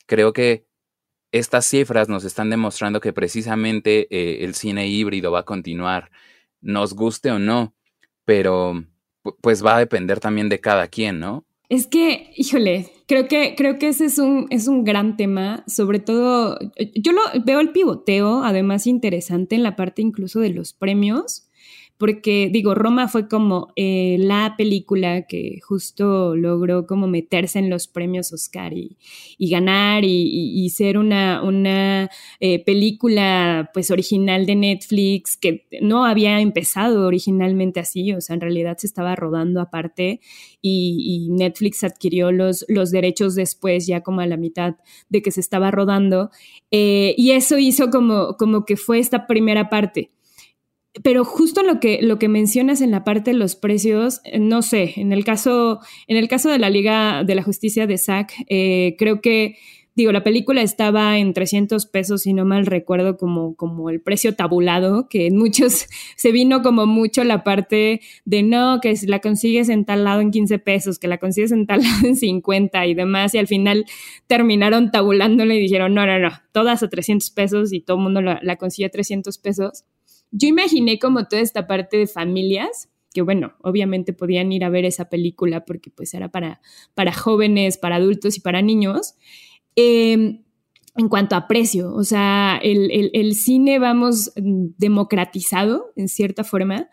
Creo 0.06 0.32
que 0.32 0.66
estas 1.30 1.66
cifras 1.66 2.08
nos 2.08 2.24
están 2.24 2.48
demostrando 2.48 3.00
que 3.00 3.12
precisamente 3.12 4.06
eh, 4.10 4.44
el 4.44 4.54
cine 4.54 4.86
híbrido 4.86 5.30
va 5.30 5.40
a 5.40 5.44
continuar 5.44 6.10
nos 6.64 6.94
guste 6.94 7.30
o 7.30 7.38
no, 7.38 7.74
pero 8.24 8.84
pues 9.40 9.64
va 9.64 9.76
a 9.76 9.78
depender 9.78 10.18
también 10.18 10.48
de 10.48 10.60
cada 10.60 10.88
quien, 10.88 11.20
¿no? 11.20 11.44
Es 11.68 11.86
que, 11.86 12.30
híjole, 12.36 12.90
creo 13.06 13.26
que, 13.26 13.54
creo 13.56 13.78
que 13.78 13.88
ese 13.88 14.04
es 14.06 14.18
un, 14.18 14.46
es 14.50 14.68
un 14.68 14.84
gran 14.84 15.16
tema, 15.16 15.64
sobre 15.66 15.98
todo, 15.98 16.58
yo 16.94 17.12
lo 17.12 17.22
veo 17.44 17.60
el 17.60 17.72
pivoteo, 17.72 18.44
además 18.44 18.86
interesante 18.86 19.54
en 19.54 19.62
la 19.62 19.76
parte 19.76 20.02
incluso 20.02 20.40
de 20.40 20.50
los 20.50 20.72
premios, 20.72 21.48
porque 21.96 22.50
digo, 22.52 22.74
Roma 22.74 23.06
fue 23.06 23.28
como 23.28 23.72
eh, 23.76 24.16
la 24.18 24.54
película 24.58 25.22
que 25.22 25.60
justo 25.62 26.34
logró 26.34 26.86
como 26.86 27.06
meterse 27.06 27.60
en 27.60 27.70
los 27.70 27.86
premios 27.86 28.32
Oscar 28.32 28.72
y, 28.72 28.96
ganar 29.38 30.02
y, 30.04 30.68
ser 30.70 30.98
una, 30.98 31.42
una 31.42 32.10
eh, 32.40 32.64
película 32.64 33.70
pues 33.72 33.92
original 33.92 34.44
de 34.44 34.56
Netflix 34.56 35.36
que 35.36 35.66
no 35.80 36.04
había 36.04 36.40
empezado 36.40 37.06
originalmente 37.06 37.78
así, 37.78 38.12
o 38.12 38.20
sea, 38.20 38.34
en 38.34 38.40
realidad 38.40 38.76
se 38.78 38.88
estaba 38.88 39.14
rodando 39.14 39.60
aparte 39.60 40.20
y, 40.60 41.28
Netflix 41.30 41.84
adquirió 41.84 42.32
los, 42.32 42.64
los 42.68 42.90
derechos 42.90 43.34
después, 43.34 43.86
ya 43.86 44.02
como 44.02 44.20
a 44.20 44.26
la 44.26 44.36
mitad 44.36 44.76
de 45.08 45.22
que 45.22 45.30
se 45.30 45.40
estaba 45.40 45.70
rodando, 45.70 46.30
eh, 46.70 47.14
y 47.16 47.32
eso 47.32 47.58
hizo 47.58 47.90
como, 47.90 48.36
como 48.36 48.64
que 48.64 48.76
fue 48.76 48.98
esta 48.98 49.26
primera 49.26 49.68
parte 49.68 50.10
pero 51.02 51.24
justo 51.24 51.62
lo 51.62 51.80
que, 51.80 52.00
lo 52.02 52.18
que 52.18 52.28
mencionas 52.28 52.80
en 52.80 52.92
la 52.92 53.02
parte 53.02 53.32
de 53.32 53.36
los 53.36 53.56
precios, 53.56 54.20
eh, 54.24 54.38
no 54.38 54.62
sé, 54.62 54.92
en 54.96 55.12
el 55.12 55.24
caso, 55.24 55.80
en 56.06 56.16
el 56.16 56.28
caso 56.28 56.48
de 56.50 56.58
la 56.58 56.70
Liga 56.70 57.24
de 57.24 57.34
la 57.34 57.42
Justicia 57.42 57.86
de 57.86 57.98
SAC, 57.98 58.32
eh, 58.48 58.94
creo 58.96 59.20
que, 59.20 59.56
digo, 59.96 60.12
la 60.12 60.22
película 60.22 60.62
estaba 60.62 61.18
en 61.18 61.34
300 61.34 61.86
pesos, 61.86 62.22
si 62.22 62.32
no 62.32 62.44
mal 62.44 62.66
recuerdo, 62.66 63.16
como, 63.16 63.56
como 63.56 63.90
el 63.90 64.00
precio 64.02 64.36
tabulado, 64.36 65.08
que 65.08 65.26
en 65.26 65.36
muchos 65.36 65.86
se 66.16 66.30
vino 66.30 66.62
como 66.62 66.86
mucho 66.86 67.24
la 67.24 67.42
parte 67.42 68.00
de 68.24 68.42
no, 68.44 68.78
que 68.80 68.94
la 69.08 69.18
consigues 69.18 69.70
en 69.70 69.84
tal 69.84 70.04
lado 70.04 70.20
en 70.20 70.30
15 70.30 70.60
pesos, 70.60 71.00
que 71.00 71.08
la 71.08 71.18
consigues 71.18 71.50
en 71.50 71.66
tal 71.66 71.82
lado 71.82 72.06
en 72.06 72.14
50 72.14 72.86
y 72.86 72.94
demás, 72.94 73.34
y 73.34 73.38
al 73.38 73.48
final 73.48 73.84
terminaron 74.28 74.92
tabulándole 74.92 75.56
y 75.56 75.60
dijeron, 75.60 75.92
no, 75.92 76.06
no, 76.06 76.20
no, 76.20 76.30
todas 76.52 76.84
a 76.84 76.88
300 76.88 77.30
pesos 77.30 77.72
y 77.72 77.80
todo 77.80 77.96
el 77.96 78.04
mundo 78.04 78.22
la, 78.22 78.38
la 78.42 78.54
consigue 78.56 78.86
a 78.86 78.90
300 78.90 79.38
pesos 79.38 79.84
yo 80.36 80.48
imaginé 80.48 80.98
como 80.98 81.28
toda 81.28 81.40
esta 81.42 81.68
parte 81.68 81.96
de 81.96 82.08
familias, 82.08 82.88
que 83.12 83.22
bueno, 83.22 83.54
obviamente 83.62 84.12
podían 84.12 84.50
ir 84.50 84.64
a 84.64 84.68
ver 84.68 84.84
esa 84.84 85.08
película 85.08 85.64
porque 85.64 85.90
pues 85.90 86.12
era 86.12 86.28
para, 86.28 86.60
para 86.94 87.12
jóvenes, 87.12 87.78
para 87.78 87.96
adultos 87.96 88.36
y 88.36 88.40
para 88.40 88.60
niños. 88.60 89.14
Em, 89.76 90.42
en 90.96 91.08
cuanto 91.08 91.36
a 91.36 91.46
precio, 91.46 91.92
o 91.94 92.02
sea, 92.02 92.58
el, 92.62 93.34
cine, 93.34 93.78
vamos, 93.78 94.32
democratizado 94.36 95.92
en 95.96 96.08
cierta 96.08 96.42
forma, 96.42 96.88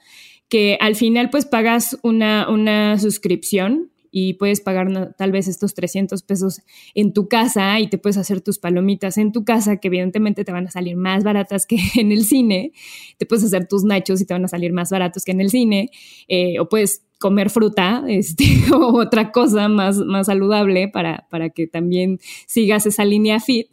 que 0.48 0.78
al 0.80 0.96
final 0.96 1.30
pues 1.30 1.46
pagas 1.46 2.00
una, 2.04 2.48
una 2.50 2.98
suscripción 3.00 3.92
y 4.12 4.34
puedes 4.34 4.60
pagar 4.62 5.16
tal 5.18 5.32
vez 5.32 5.48
estos 5.48 5.74
300 5.74 6.22
pesos 6.24 6.62
en 6.94 7.14
tu 7.14 7.28
casa 7.28 7.80
y 7.80 7.88
te 7.88 7.98
puedes 7.98 8.18
hacer 8.18 8.42
tus 8.42 8.60
palomitas 8.60 9.18
en 9.18 9.32
tu 9.32 9.46
casa, 9.46 9.78
que 9.78 9.88
evidentemente 9.88 10.44
te 10.44 10.52
van 10.52 10.68
a 10.68 10.72
salir 10.72 10.98
más 10.98 11.24
baratas 11.24 11.66
que 11.66 11.78
en 11.96 12.12
el 12.12 12.26
cine. 12.26 12.74
Te 13.18 13.26
puedes 13.26 13.46
hacer 13.46 13.68
tus 13.68 13.84
nachos 13.84 14.22
y 14.22 14.26
te 14.26 14.34
van 14.34 14.46
a 14.46 14.50
salir 14.50 14.74
más 14.74 14.90
baratos 14.92 15.24
que 15.24 15.32
en 15.32 15.42
el 15.42 15.50
cine. 15.50 15.90
Eh, 16.28 16.60
o 16.60 16.68
puedes 16.68 17.06
comer 17.20 17.50
fruta 17.50 18.04
este, 18.10 18.46
o 18.74 19.00
otra 19.00 19.32
cosa 19.32 19.70
más, 19.70 19.98
más 19.98 20.28
saludable 20.28 20.90
para, 20.90 21.28
para 21.30 21.50
que 21.50 21.68
también 21.68 22.20
sigas 22.48 22.86
esa 22.86 23.06
línea 23.06 23.40
fit. 23.40 23.68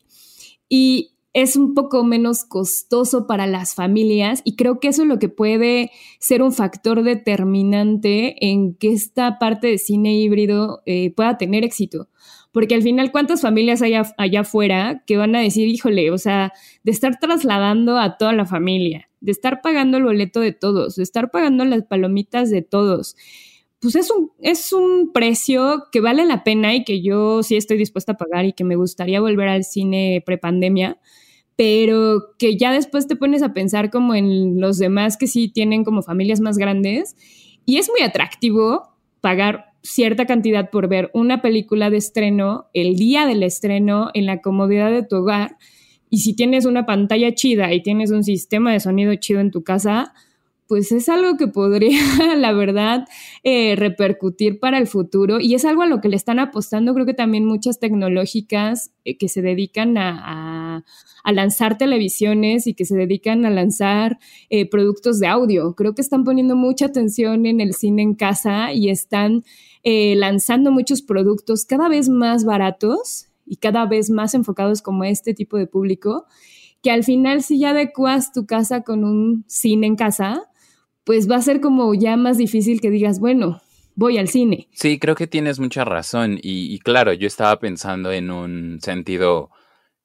Y 0.69 1.13
es 1.33 1.57
un 1.57 1.75
poco 1.75 2.05
menos 2.05 2.45
costoso 2.45 3.27
para 3.27 3.47
las 3.47 3.75
familias 3.75 4.41
y 4.45 4.57
creo 4.57 4.81
que 4.81 4.89
eso 4.89 5.03
es 5.03 5.09
lo 5.09 5.19
que 5.19 5.29
puede 5.29 5.91
ser 6.19 6.43
un 6.43 6.53
factor 6.53 7.03
determinante 7.03 8.47
en 8.47 8.75
que 8.75 8.93
esta 8.93 9.39
parte 9.39 9.67
de 9.69 9.79
cine 9.79 10.15
híbrido 10.15 10.83
eh, 10.87 11.13
pueda 11.15 11.39
tener 11.39 11.65
éxito. 11.65 12.09
Porque 12.51 12.75
al 12.75 12.83
final, 12.83 13.13
¿cuántas 13.13 13.43
familias 13.43 13.83
hay 13.83 13.95
allá 13.95 14.41
afuera 14.41 15.05
que 15.07 15.19
van 15.19 15.37
a 15.37 15.41
decir, 15.41 15.69
híjole, 15.69 16.11
o 16.11 16.19
sea, 16.19 16.53
de 16.83 16.93
estar 16.93 17.19
trasladando 17.21 17.99
a 17.99 18.17
toda 18.17 18.33
la 18.33 18.47
familia, 18.47 19.09
de 19.21 19.33
estar 19.33 19.61
pagando 19.61 19.99
el 19.99 20.05
boleto 20.05 20.41
de 20.41 20.53
todos, 20.53 20.97
de 20.97 21.03
estar 21.03 21.31
pagando 21.31 21.65
las 21.67 21.85
palomitas 21.85 22.51
de 22.51 22.63
todos? 22.63 23.17
Pues 23.81 23.95
es 23.95 24.11
un, 24.11 24.33
es 24.41 24.73
un 24.73 25.13
precio 25.13 25.85
que 25.93 26.01
vale 26.01 26.25
la 26.27 26.43
pena 26.45 26.75
y 26.75 26.85
que 26.85 27.01
yo 27.01 27.43
sí 27.43 27.57
estoy 27.57 27.79
dispuesta 27.79 28.13
a 28.13 28.17
pagar 28.17 28.45
y 28.45 28.53
que 28.53 28.65
me 28.65 28.77
gustaría 28.77 29.21
volver 29.21 29.49
al 29.49 29.65
cine 29.65 30.23
prepandemia, 30.27 30.99
pero 31.57 32.35
que 32.39 32.57
ya 32.57 32.73
después 32.73 33.07
te 33.07 33.17
pones 33.17 33.43
a 33.43 33.53
pensar 33.53 33.91
como 33.91 34.15
en 34.15 34.61
los 34.61 34.79
demás 34.79 35.17
que 35.17 35.27
sí 35.27 35.49
tienen 35.49 35.85
como 35.85 36.03
familias 36.03 36.41
más 36.41 36.59
grandes 36.59 37.17
y 37.65 37.79
es 37.79 37.89
muy 37.89 38.01
atractivo 38.07 38.97
pagar 39.21 39.67
cierta 39.83 40.27
cantidad 40.27 40.71
por 40.71 40.89
ver 40.89 41.11
una 41.15 41.41
película 41.41 41.91
de 41.91 41.99
estreno 41.99 42.67
el 42.75 42.97
día 42.97 43.27
del 43.27 43.43
estreno 43.43 44.11
en 44.15 44.27
la 44.27 44.41
comodidad 44.41 44.91
de 44.91 45.05
tu 45.05 45.17
hogar 45.17 45.57
y 46.11 46.19
si 46.19 46.35
tienes 46.35 46.65
una 46.65 46.87
pantalla 46.87 47.35
chida 47.35 47.73
y 47.73 47.83
tienes 47.83 48.11
un 48.11 48.25
sistema 48.25 48.73
de 48.73 48.81
sonido 48.81 49.15
chido 49.17 49.41
en 49.41 49.51
tu 49.51 49.63
casa, 49.63 50.15
pues 50.69 50.93
es 50.93 51.09
algo 51.09 51.39
que 51.39 51.49
podría, 51.49 51.99
la 52.37 52.53
verdad, 52.53 53.09
eh, 53.43 53.75
repercutir 53.75 54.61
para 54.61 54.79
el 54.79 54.87
futuro 54.87 55.41
y 55.41 55.55
es 55.55 55.65
algo 55.65 55.83
a 55.83 55.87
lo 55.87 56.03
que 56.03 56.11
le 56.11 56.17
están 56.17 56.39
apostando, 56.39 56.93
creo 56.93 57.07
que 57.07 57.15
también 57.15 57.47
muchas 57.47 57.81
tecnológicas 57.81 58.93
eh, 59.05 59.17
que 59.17 59.29
se 59.29 59.41
dedican 59.43 59.97
a, 59.97 60.85
lanzar 61.25 61.77
televisiones 61.77 62.67
y 62.67 62.73
que 62.73 62.87
se 62.87 62.97
dedican 62.97 63.45
a 63.45 63.51
lanzar 63.51 64.19
eh, 64.49 64.67
productos 64.67 65.21
de 65.21 65.27
audio. 65.27 65.75
Creo 65.75 65.95
que 65.95 66.01
están 66.01 66.25
poniendo 66.25 66.57
mucha 66.57 66.87
atención 66.87 67.45
en 67.45 67.61
el 67.61 67.75
cine 67.75 68.01
en 68.01 68.15
casa 68.15 68.73
y 68.73 68.89
están 68.89 69.45
lanzando 69.85 70.71
muchos 70.71 71.03
productos 71.03 71.65
cada 71.65 71.89
vez 71.89 72.09
más 72.09 72.45
baratos 72.45 73.27
y 73.47 73.57
cada 73.57 73.85
vez 73.87 74.11
más 74.11 74.35
enfocados 74.35 74.81
como 74.81 75.05
este 75.05 75.35
tipo 75.35 75.57
de 75.59 75.67
público 75.67 76.27
que 76.83 76.91
al 76.91 77.05
final 77.05 77.43
si 77.43 77.59
ya 77.59 77.71
adecuas 77.71 78.33
tu 78.33 78.47
casa 78.47 78.83
con 78.83 79.05
un 79.05 79.45
cine 79.49 79.87
en 79.87 79.97
casa, 79.97 80.48
pues 81.09 81.27
va 81.27 81.37
a 81.37 81.41
ser 81.41 81.63
como 81.63 81.95
ya 81.95 82.19
más 82.19 82.37
difícil 82.37 82.83
que 82.83 82.91
digas, 82.91 83.19
bueno, 83.19 83.63
voy 83.95 84.19
al 84.19 84.29
cine. 84.29 84.69
Sí, 84.73 84.99
creo 84.99 85.15
que 85.15 85.27
tienes 85.27 85.59
mucha 85.59 85.83
razón. 85.87 86.39
Y, 86.43 86.79
claro, 86.81 87.15
yo 87.15 87.27
estaba 87.27 87.59
pensando 87.59 88.13
en 88.13 88.31
un 88.31 88.79
sentido 88.83 89.49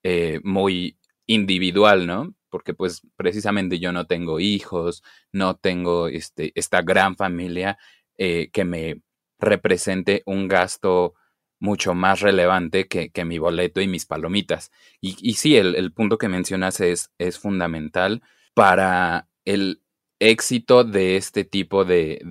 eh, 0.02 0.40
muy 0.46 0.98
individual, 1.28 2.08
¿no? 2.08 2.34
Porque 2.50 2.74
pues 2.74 3.02
precisamente 3.18 3.80
yo 3.80 3.92
no 3.92 4.08
tengo 4.08 4.40
hijos, 4.40 5.04
no 5.34 5.58
tengo 5.58 6.08
este, 6.08 6.54
esta 6.56 6.82
gran 6.84 7.18
familia 7.18 7.78
eh, 8.18 8.50
que 8.54 8.64
me 8.64 9.02
represente 9.40 10.24
un 10.26 10.48
gasto 10.48 11.16
mucho 11.60 11.94
más 11.94 12.22
relevante 12.22 12.88
que, 12.88 13.26
mi 13.26 13.40
boleto 13.40 13.82
y 13.82 13.90
mis 13.90 14.06
palomitas. 14.06 14.72
Y, 15.02 15.18
y 15.20 15.34
sí, 15.34 15.58
el, 15.58 15.76
el, 15.76 15.92
punto 15.92 16.18
que 16.18 16.30
mencionas 16.30 16.80
es, 16.80 17.12
es 17.18 17.40
fundamental 17.40 18.22
para 18.54 19.28
el 19.44 19.83
éxito 20.24 20.86
de 20.86 21.18
este 21.18 21.44
tipo 21.44 21.84
de, 21.84 22.22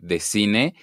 de, 0.00 0.20
cine 0.20 0.74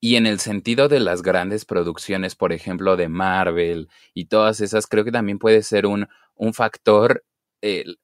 y 0.00 0.16
en 0.16 0.26
el 0.26 0.40
sentido 0.40 0.88
de 0.88 0.98
las 0.98 1.20
grandes 1.22 1.66
producciones, 1.66 2.34
por 2.34 2.52
ejemplo, 2.52 2.96
de 2.96 3.08
Marvel 3.08 3.88
y 4.14 4.26
todas 4.26 4.62
esas, 4.62 4.86
creo 4.86 5.04
que 5.04 5.12
también 5.12 5.38
puede 5.38 5.62
ser 5.62 5.86
un, 5.86 6.08
un 6.34 6.54
factor, 6.54 7.24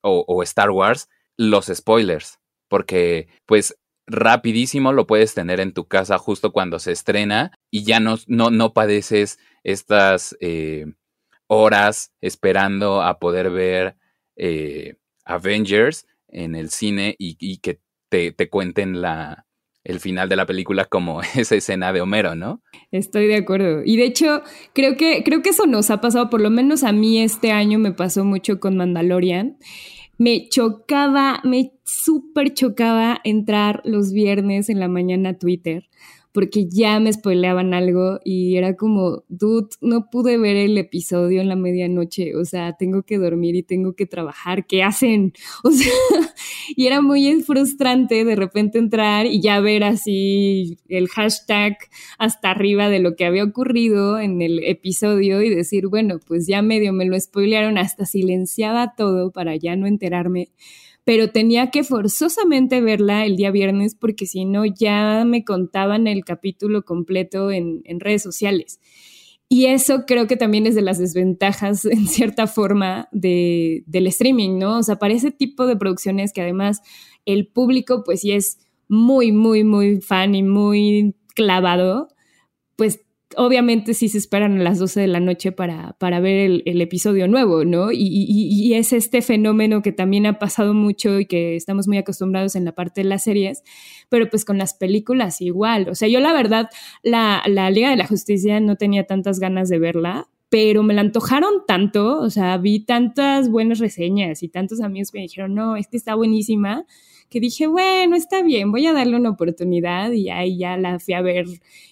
o, 0.02 0.42
Star 0.42 0.70
Wars, 0.70 1.08
los 1.38 1.66
spoilers, 1.66 2.38
porque 2.68 3.28
pues 3.46 3.78
rapidísimo 4.06 4.92
lo 4.92 5.06
puedes 5.06 5.32
tener 5.32 5.58
en 5.58 5.72
tu 5.72 5.88
casa 5.88 6.18
justo 6.18 6.52
cuando 6.52 6.78
se 6.78 6.92
estrena 6.92 7.52
y 7.70 7.84
ya 7.84 7.98
no, 7.98 8.16
no, 8.26 8.50
no 8.50 8.74
padeces 8.74 9.38
estas 9.64 10.36
eh, 10.40 10.86
horas 11.46 12.12
esperando 12.20 13.02
a 13.02 13.18
poder 13.18 13.50
ver 13.50 13.96
eh, 14.36 14.96
Avengers 15.24 16.06
en 16.28 16.54
el 16.54 16.70
cine 16.70 17.16
y 17.18 17.58
que 17.58 17.80
te, 18.08 18.34
cuenten 18.48 19.00
la, 19.00 19.46
el 19.84 20.00
final 20.00 20.28
de 20.28 20.36
la 20.36 20.46
película 20.46 20.84
como 20.84 21.20
esa 21.34 21.56
escena 21.56 21.92
de 21.92 22.00
Homero, 22.00 22.34
¿no? 22.34 22.62
Estoy 22.90 23.26
de 23.26 23.36
acuerdo. 23.36 23.82
Y 23.84 23.96
de 23.96 24.04
hecho, 24.04 24.42
creo 24.72 24.96
que, 24.96 25.22
creo 25.24 25.42
que 25.42 25.50
eso 25.50 25.66
nos 25.66 25.90
ha 25.90 26.00
pasado, 26.00 26.30
por 26.30 26.40
lo 26.40 26.50
menos 26.50 26.84
a 26.84 26.92
mí 26.92 27.20
este 27.20 27.52
año 27.52 27.78
me 27.78 27.92
pasó 27.92 28.24
mucho 28.24 28.60
con 28.60 28.76
Mandalorian. 28.76 29.58
Me 30.18 30.48
chocaba, 30.48 31.40
me 31.44 31.72
súper 31.84 32.54
chocaba 32.54 33.20
entrar 33.22 33.82
los 33.84 34.12
viernes 34.12 34.70
en 34.70 34.80
la 34.80 34.88
mañana 34.88 35.30
a 35.30 35.38
Twitter 35.38 35.88
porque 36.36 36.68
ya 36.68 37.00
me 37.00 37.10
spoileaban 37.10 37.72
algo 37.72 38.20
y 38.22 38.58
era 38.58 38.76
como, 38.76 39.24
dude, 39.30 39.68
no 39.80 40.10
pude 40.10 40.36
ver 40.36 40.54
el 40.54 40.76
episodio 40.76 41.40
en 41.40 41.48
la 41.48 41.56
medianoche, 41.56 42.36
o 42.36 42.44
sea, 42.44 42.76
tengo 42.76 43.04
que 43.04 43.16
dormir 43.16 43.54
y 43.56 43.62
tengo 43.62 43.94
que 43.94 44.04
trabajar, 44.04 44.66
¿qué 44.66 44.82
hacen? 44.82 45.32
O 45.64 45.70
sea, 45.70 45.90
y 46.76 46.86
era 46.86 47.00
muy 47.00 47.42
frustrante 47.42 48.26
de 48.26 48.36
repente 48.36 48.78
entrar 48.78 49.24
y 49.24 49.40
ya 49.40 49.60
ver 49.60 49.82
así 49.82 50.76
el 50.88 51.08
hashtag 51.08 51.78
hasta 52.18 52.50
arriba 52.50 52.90
de 52.90 52.98
lo 52.98 53.16
que 53.16 53.24
había 53.24 53.42
ocurrido 53.42 54.20
en 54.20 54.42
el 54.42 54.62
episodio 54.62 55.40
y 55.40 55.48
decir, 55.48 55.86
bueno, 55.86 56.20
pues 56.26 56.46
ya 56.46 56.60
medio 56.60 56.92
me 56.92 57.06
lo 57.06 57.18
spoilearon, 57.18 57.78
hasta 57.78 58.04
silenciaba 58.04 58.92
todo 58.94 59.30
para 59.30 59.56
ya 59.56 59.74
no 59.74 59.86
enterarme 59.86 60.50
pero 61.06 61.30
tenía 61.30 61.70
que 61.70 61.84
forzosamente 61.84 62.80
verla 62.80 63.24
el 63.24 63.36
día 63.36 63.52
viernes 63.52 63.94
porque 63.94 64.26
si 64.26 64.44
no 64.44 64.64
ya 64.64 65.24
me 65.24 65.44
contaban 65.44 66.08
el 66.08 66.24
capítulo 66.24 66.84
completo 66.84 67.52
en, 67.52 67.84
redes 68.00 68.24
sociales. 68.24 68.80
Y 69.48 69.66
eso 69.66 70.02
creo 70.04 70.26
que 70.26 70.36
también 70.36 70.66
es 70.66 70.74
de 70.74 70.82
las 70.82 70.98
desventajas, 70.98 71.84
en 71.84 72.08
cierta 72.08 72.48
forma, 72.48 73.08
de, 73.12 73.84
del 73.86 74.08
streaming, 74.08 74.58
¿no? 74.58 74.78
O 74.78 74.82
sea, 74.82 74.96
para 74.96 75.14
ese 75.14 75.30
tipo 75.30 75.68
de 75.68 75.76
producciones 75.76 76.32
que 76.32 76.40
además 76.40 76.80
el 77.24 77.46
público, 77.46 78.02
pues 78.04 78.22
sí 78.22 78.32
es 78.32 78.58
muy, 78.88 79.30
muy, 79.30 79.62
muy 79.62 80.00
fan 80.00 80.34
y 80.34 80.42
muy 80.42 81.14
clavado, 81.36 82.08
pues 82.74 83.05
obviamente 83.36 83.94
sí 83.94 84.08
se 84.08 84.18
esperan 84.18 84.60
a 84.60 84.62
las 84.62 84.78
12 84.78 85.00
de 85.00 85.06
la 85.06 85.20
noche 85.20 85.52
para, 85.52 85.92
para 85.98 86.20
ver 86.20 86.62
el, 86.64 86.80
episodio 86.80 87.28
nuevo, 87.28 87.64
¿no? 87.64 87.90
Y, 87.92 88.74
es 88.74 88.92
este 88.92 89.22
fenómeno 89.22 89.82
que 89.82 89.92
también 89.92 90.26
ha 90.26 90.38
pasado 90.38 90.74
mucho 90.74 91.20
y 91.20 91.26
que 91.26 91.56
estamos 91.56 91.88
muy 91.88 91.98
acostumbrados 91.98 92.56
en 92.56 92.64
la 92.64 92.72
parte 92.72 93.02
de 93.02 93.08
las 93.08 93.24
series, 93.24 93.62
pero 94.08 94.28
pues 94.28 94.44
con 94.44 94.58
las 94.58 94.74
películas 94.74 95.40
igual. 95.40 95.88
O 95.88 95.94
sea, 95.94 96.08
yo 96.08 96.20
la 96.20 96.32
verdad, 96.32 96.68
la, 97.02 97.42
la 97.46 97.70
Liga 97.70 97.90
de 97.90 97.96
la 97.96 98.06
Justicia 98.06 98.60
no 98.60 98.76
tenía 98.76 99.04
tantas 99.04 99.38
ganas 99.38 99.68
de 99.68 99.78
verla, 99.78 100.28
pero 100.48 100.82
me 100.82 100.94
la 100.94 101.00
antojaron 101.00 101.64
tanto, 101.66 102.20
o 102.20 102.30
sea, 102.30 102.56
vi 102.58 102.80
tantas 102.80 103.50
buenas 103.50 103.78
reseñas 103.78 104.42
y 104.42 104.48
tantos 104.48 104.80
amigos 104.80 105.10
que 105.10 105.18
me 105.18 105.22
dijeron, 105.22 105.54
no, 105.54 105.76
es 105.76 105.88
está 105.92 106.14
buenísima 106.14 106.86
que 107.28 107.40
dije, 107.40 107.66
bueno, 107.66 108.14
está 108.14 108.42
bien, 108.42 108.70
voy 108.70 108.86
a 108.86 108.92
darle 108.92 109.16
una 109.16 109.30
oportunidad 109.30 110.12
y 110.12 110.30
ahí 110.30 110.58
ya 110.58 110.76
la 110.76 110.98
fui 110.98 111.14
a 111.14 111.22
ver 111.22 111.46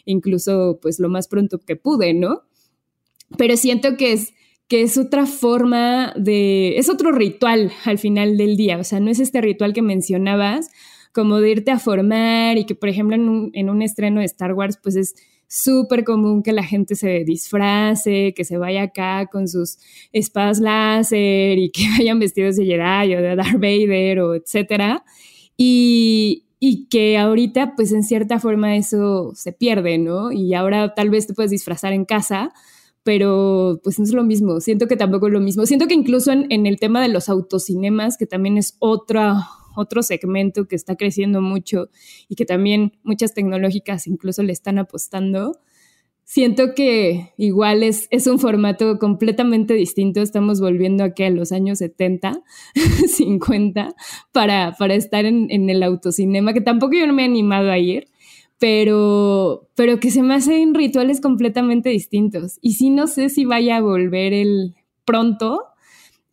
incluso 0.04 0.78
pues 0.80 1.00
lo 1.00 1.08
más 1.08 1.28
pronto 1.28 1.58
que 1.58 1.76
pude, 1.76 2.14
¿no? 2.14 2.42
Pero 3.36 3.56
siento 3.56 3.96
que 3.96 4.12
es 4.12 4.32
que 4.68 4.82
es 4.82 4.96
otra 4.96 5.26
forma 5.26 6.14
de, 6.16 6.78
es 6.78 6.88
otro 6.88 7.12
ritual 7.12 7.70
al 7.84 7.98
final 7.98 8.36
del 8.38 8.56
día, 8.56 8.78
o 8.78 8.84
sea, 8.84 9.00
no 9.00 9.10
es 9.10 9.20
este 9.20 9.40
ritual 9.40 9.74
que 9.74 9.82
mencionabas, 9.82 10.70
como 11.12 11.40
de 11.40 11.50
irte 11.50 11.70
a 11.70 11.78
formar 11.78 12.56
y 12.56 12.64
que, 12.64 12.74
por 12.74 12.88
ejemplo, 12.88 13.14
en 13.14 13.28
un, 13.28 13.50
en 13.52 13.70
un 13.70 13.82
estreno 13.82 14.20
de 14.20 14.26
Star 14.26 14.54
Wars, 14.54 14.78
pues 14.82 14.96
es 14.96 15.14
súper 15.54 16.02
común 16.02 16.42
que 16.42 16.52
la 16.52 16.64
gente 16.64 16.96
se 16.96 17.22
disfrace, 17.24 18.34
que 18.34 18.44
se 18.44 18.56
vaya 18.56 18.82
acá 18.82 19.28
con 19.30 19.46
sus 19.46 19.78
espadas 20.12 20.58
láser 20.58 21.58
y 21.58 21.70
que 21.70 21.84
vayan 21.98 22.18
vestidos 22.18 22.56
de 22.56 22.64
Jedi 22.64 23.14
o 23.14 23.22
de 23.22 23.36
Darth 23.36 23.54
Vader 23.54 24.20
o 24.20 24.34
etcétera. 24.34 25.04
Y, 25.56 26.46
y 26.58 26.88
que 26.88 27.18
ahorita, 27.18 27.74
pues 27.76 27.92
en 27.92 28.02
cierta 28.02 28.40
forma 28.40 28.76
eso 28.76 29.32
se 29.36 29.52
pierde, 29.52 29.98
¿no? 29.98 30.32
Y 30.32 30.54
ahora 30.54 30.92
tal 30.94 31.10
vez 31.10 31.28
te 31.28 31.34
puedes 31.34 31.52
disfrazar 31.52 31.92
en 31.92 32.04
casa, 32.04 32.52
pero 33.04 33.80
pues 33.84 34.00
no 34.00 34.04
es 34.04 34.12
lo 34.12 34.24
mismo. 34.24 34.60
Siento 34.60 34.88
que 34.88 34.96
tampoco 34.96 35.28
es 35.28 35.32
lo 35.32 35.40
mismo. 35.40 35.66
Siento 35.66 35.86
que 35.86 35.94
incluso 35.94 36.32
en, 36.32 36.46
en 36.50 36.66
el 36.66 36.80
tema 36.80 37.00
de 37.00 37.08
los 37.08 37.28
autocinemas, 37.28 38.16
que 38.16 38.26
también 38.26 38.58
es 38.58 38.76
otra 38.80 39.46
otro 39.76 40.02
segmento 40.02 40.66
que 40.66 40.76
está 40.76 40.96
creciendo 40.96 41.40
mucho 41.40 41.88
y 42.28 42.34
que 42.34 42.44
también 42.44 42.92
muchas 43.02 43.34
tecnológicas 43.34 44.06
incluso 44.06 44.42
le 44.42 44.52
están 44.52 44.78
apostando. 44.78 45.60
Siento 46.24 46.74
que 46.74 47.32
igual 47.36 47.82
es, 47.82 48.08
es 48.10 48.26
un 48.26 48.38
formato 48.38 48.98
completamente 48.98 49.74
distinto. 49.74 50.22
Estamos 50.22 50.58
volviendo 50.60 51.04
aquí 51.04 51.22
a 51.22 51.30
los 51.30 51.52
años 51.52 51.78
70, 51.78 52.42
50 53.06 53.94
para, 54.32 54.74
para 54.78 54.94
estar 54.94 55.26
en, 55.26 55.46
en 55.50 55.68
el 55.68 55.82
autocinema, 55.82 56.54
que 56.54 56.62
tampoco 56.62 56.94
yo 56.94 57.06
no 57.06 57.12
me 57.12 57.22
he 57.22 57.26
animado 57.26 57.70
a 57.70 57.78
ir, 57.78 58.08
pero, 58.58 59.68
pero 59.74 60.00
que 60.00 60.10
se 60.10 60.22
me 60.22 60.34
hacen 60.34 60.74
rituales 60.74 61.20
completamente 61.20 61.90
distintos. 61.90 62.58
Y 62.62 62.72
sí 62.72 62.88
no 62.88 63.06
sé 63.06 63.28
si 63.28 63.44
vaya 63.44 63.76
a 63.76 63.82
volver 63.82 64.32
el 64.32 64.74
pronto, 65.04 65.60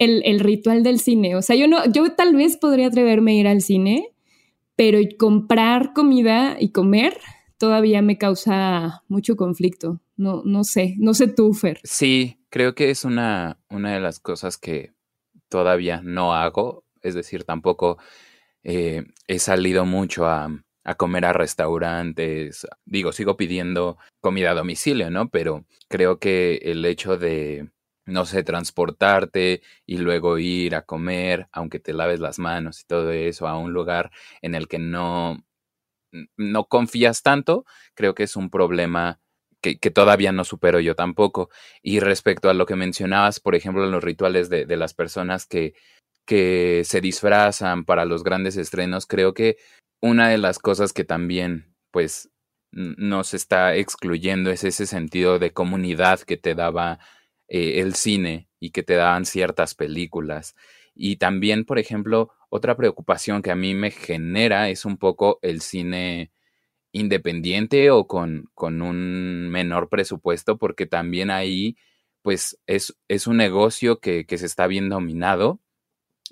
el, 0.02 0.40
ritual 0.40 0.84
del 0.84 1.00
cine. 1.00 1.36
O 1.36 1.42
sea, 1.42 1.56
yo 1.56 1.68
no, 1.68 1.86
yo 1.86 2.14
tal 2.14 2.36
vez 2.36 2.58
podría 2.58 2.88
atreverme 2.88 3.32
a 3.32 3.36
ir 3.36 3.48
al 3.48 3.62
cine, 3.62 4.10
pero 4.76 5.00
comprar 5.18 5.94
comida 5.94 6.58
y 6.60 6.72
comer 6.72 7.18
todavía 7.58 8.02
me 8.02 8.18
causa 8.18 9.04
mucho 9.08 9.36
conflicto. 9.36 10.02
No, 10.18 10.42
no 10.44 10.64
sé, 10.64 10.96
no 10.98 11.14
sé 11.14 11.28
tú, 11.28 11.54
Fer. 11.54 11.80
Sí, 11.84 12.40
creo 12.50 12.74
que 12.74 12.90
es 12.90 13.06
una, 13.06 13.60
una 13.70 13.94
de 13.94 14.00
las 14.00 14.20
cosas 14.20 14.58
que 14.58 14.94
todavía 15.50 16.02
no 16.04 16.34
hago. 16.34 16.84
Es 17.02 17.14
decir, 17.14 17.44
tampoco 17.44 17.98
eh, 18.64 19.04
he 19.28 19.40
salido 19.40 19.86
mucho 19.86 20.26
a, 20.26 20.50
a 20.84 20.96
comer 20.96 21.26
a 21.26 21.34
restaurantes. 21.34 22.66
Digo, 22.86 23.12
sigo 23.12 23.38
pidiendo 23.38 23.98
comida 24.20 24.52
a 24.52 24.56
domicilio, 24.56 25.12
¿no? 25.12 25.30
Pero 25.30 25.66
creo 25.88 26.18
que 26.18 26.60
el 26.64 26.84
hecho 26.86 27.18
de 27.18 27.70
no 28.06 28.26
sé, 28.26 28.44
transportarte 28.44 29.62
y 29.86 29.98
luego 29.98 30.38
ir 30.38 30.76
a 30.76 30.84
comer, 30.84 31.48
aunque 31.52 31.80
te 31.80 31.94
laves 31.94 32.20
las 32.20 32.40
manos 32.40 32.82
y 32.82 32.86
todo 32.86 33.12
eso, 33.12 33.48
a 33.48 33.58
un 33.58 33.74
lugar 33.74 34.12
en 34.42 34.56
el 34.56 34.68
que 34.68 34.80
no, 34.80 35.44
no 36.38 36.66
confías 36.66 37.24
tanto, 37.24 37.66
creo 37.96 38.16
que 38.16 38.24
es 38.24 38.36
un 38.36 38.50
problema 38.50 39.20
que, 39.62 39.76
todavía 39.92 40.32
no 40.32 40.44
supero 40.44 40.80
yo 40.80 40.96
tampoco. 40.96 41.50
Y 41.84 42.00
respecto 42.00 42.50
a 42.50 42.54
lo 42.56 42.66
que 42.66 42.76
mencionabas, 42.76 43.40
por 43.40 43.56
ejemplo, 43.56 43.86
en 43.86 43.92
los 43.92 44.04
rituales 44.04 44.50
de, 44.50 44.66
de 44.66 44.78
las 44.78 44.94
personas 44.94 45.46
que 45.46 45.74
que 46.26 46.84
se 46.86 47.02
disfrazan 47.02 47.86
para 47.86 48.06
los 48.06 48.24
grandes 48.24 48.58
estrenos, 48.58 49.06
creo 49.06 49.34
que 49.34 49.58
una 50.02 50.30
de 50.30 50.38
las 50.38 50.60
cosas 50.60 50.94
que 50.94 51.04
también, 51.04 51.76
pues, 51.92 52.30
nos 52.72 53.34
está 53.34 53.76
excluyendo 53.76 54.50
es 54.50 54.64
ese 54.64 54.86
sentido 54.86 55.40
de 55.40 55.52
comunidad 55.52 56.22
que 56.22 56.38
te 56.38 56.56
daba 56.56 57.00
eh, 57.54 57.82
el 57.82 57.96
cine 57.96 58.48
y 58.62 58.70
que 58.72 58.82
te 58.82 58.96
daban 58.96 59.26
ciertas 59.26 59.76
películas. 59.76 60.56
Y 60.96 61.18
también, 61.18 61.66
por 61.66 61.80
ejemplo, 61.80 62.32
otra 62.50 62.78
preocupación 62.78 63.42
que 63.42 63.52
a 63.52 63.58
mí 63.58 63.76
me 63.76 63.92
genera 63.92 64.70
es 64.70 64.86
un 64.86 64.96
poco 64.96 65.38
el 65.42 65.60
cine 65.60 66.32
independiente 66.94 67.92
o 67.92 68.08
con, 68.08 68.50
con 68.54 68.82
un 68.82 69.50
menor 69.50 69.90
presupuesto, 69.90 70.58
porque 70.58 70.86
también 70.86 71.30
ahí, 71.30 71.76
pues, 72.22 72.58
es, 72.68 72.98
es 73.10 73.28
un 73.28 73.36
negocio 73.36 74.00
que, 74.00 74.26
que, 74.26 74.38
se 74.38 74.46
está 74.46 74.68
bien 74.68 74.88
dominado 74.88 75.60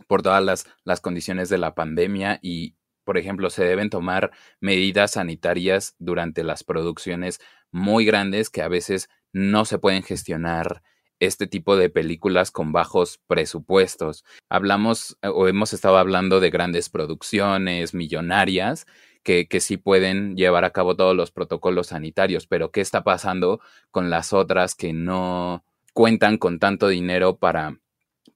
por 0.07 0.21
todas 0.21 0.41
las, 0.41 0.67
las 0.85 1.01
condiciones 1.01 1.49
de 1.49 1.57
la 1.57 1.75
pandemia 1.75 2.39
y, 2.41 2.75
por 3.03 3.17
ejemplo, 3.17 3.49
se 3.49 3.65
deben 3.65 3.89
tomar 3.89 4.31
medidas 4.61 5.11
sanitarias 5.11 5.95
durante 5.99 6.43
las 6.45 6.63
producciones 6.63 7.41
muy 7.71 8.05
grandes 8.05 8.49
que 8.49 8.61
a 8.61 8.69
veces 8.69 9.09
no 9.33 9.65
se 9.65 9.79
pueden 9.79 10.03
gestionar 10.03 10.81
este 11.19 11.47
tipo 11.47 11.75
de 11.75 11.89
películas 11.89 12.51
con 12.51 12.71
bajos 12.71 13.19
presupuestos. 13.27 14.25
Hablamos 14.49 15.17
eh, 15.21 15.27
o 15.27 15.47
hemos 15.47 15.73
estado 15.73 15.97
hablando 15.97 16.39
de 16.39 16.49
grandes 16.49 16.89
producciones 16.89 17.93
millonarias 17.93 18.85
que, 19.23 19.47
que 19.47 19.59
sí 19.59 19.77
pueden 19.77 20.35
llevar 20.35 20.65
a 20.65 20.71
cabo 20.71 20.95
todos 20.95 21.15
los 21.15 21.31
protocolos 21.31 21.87
sanitarios, 21.87 22.47
pero 22.47 22.71
¿qué 22.71 22.81
está 22.81 23.03
pasando 23.03 23.59
con 23.91 24.09
las 24.09 24.33
otras 24.33 24.75
que 24.75 24.93
no 24.93 25.63
cuentan 25.93 26.37
con 26.37 26.59
tanto 26.59 26.87
dinero 26.87 27.37
para, 27.37 27.77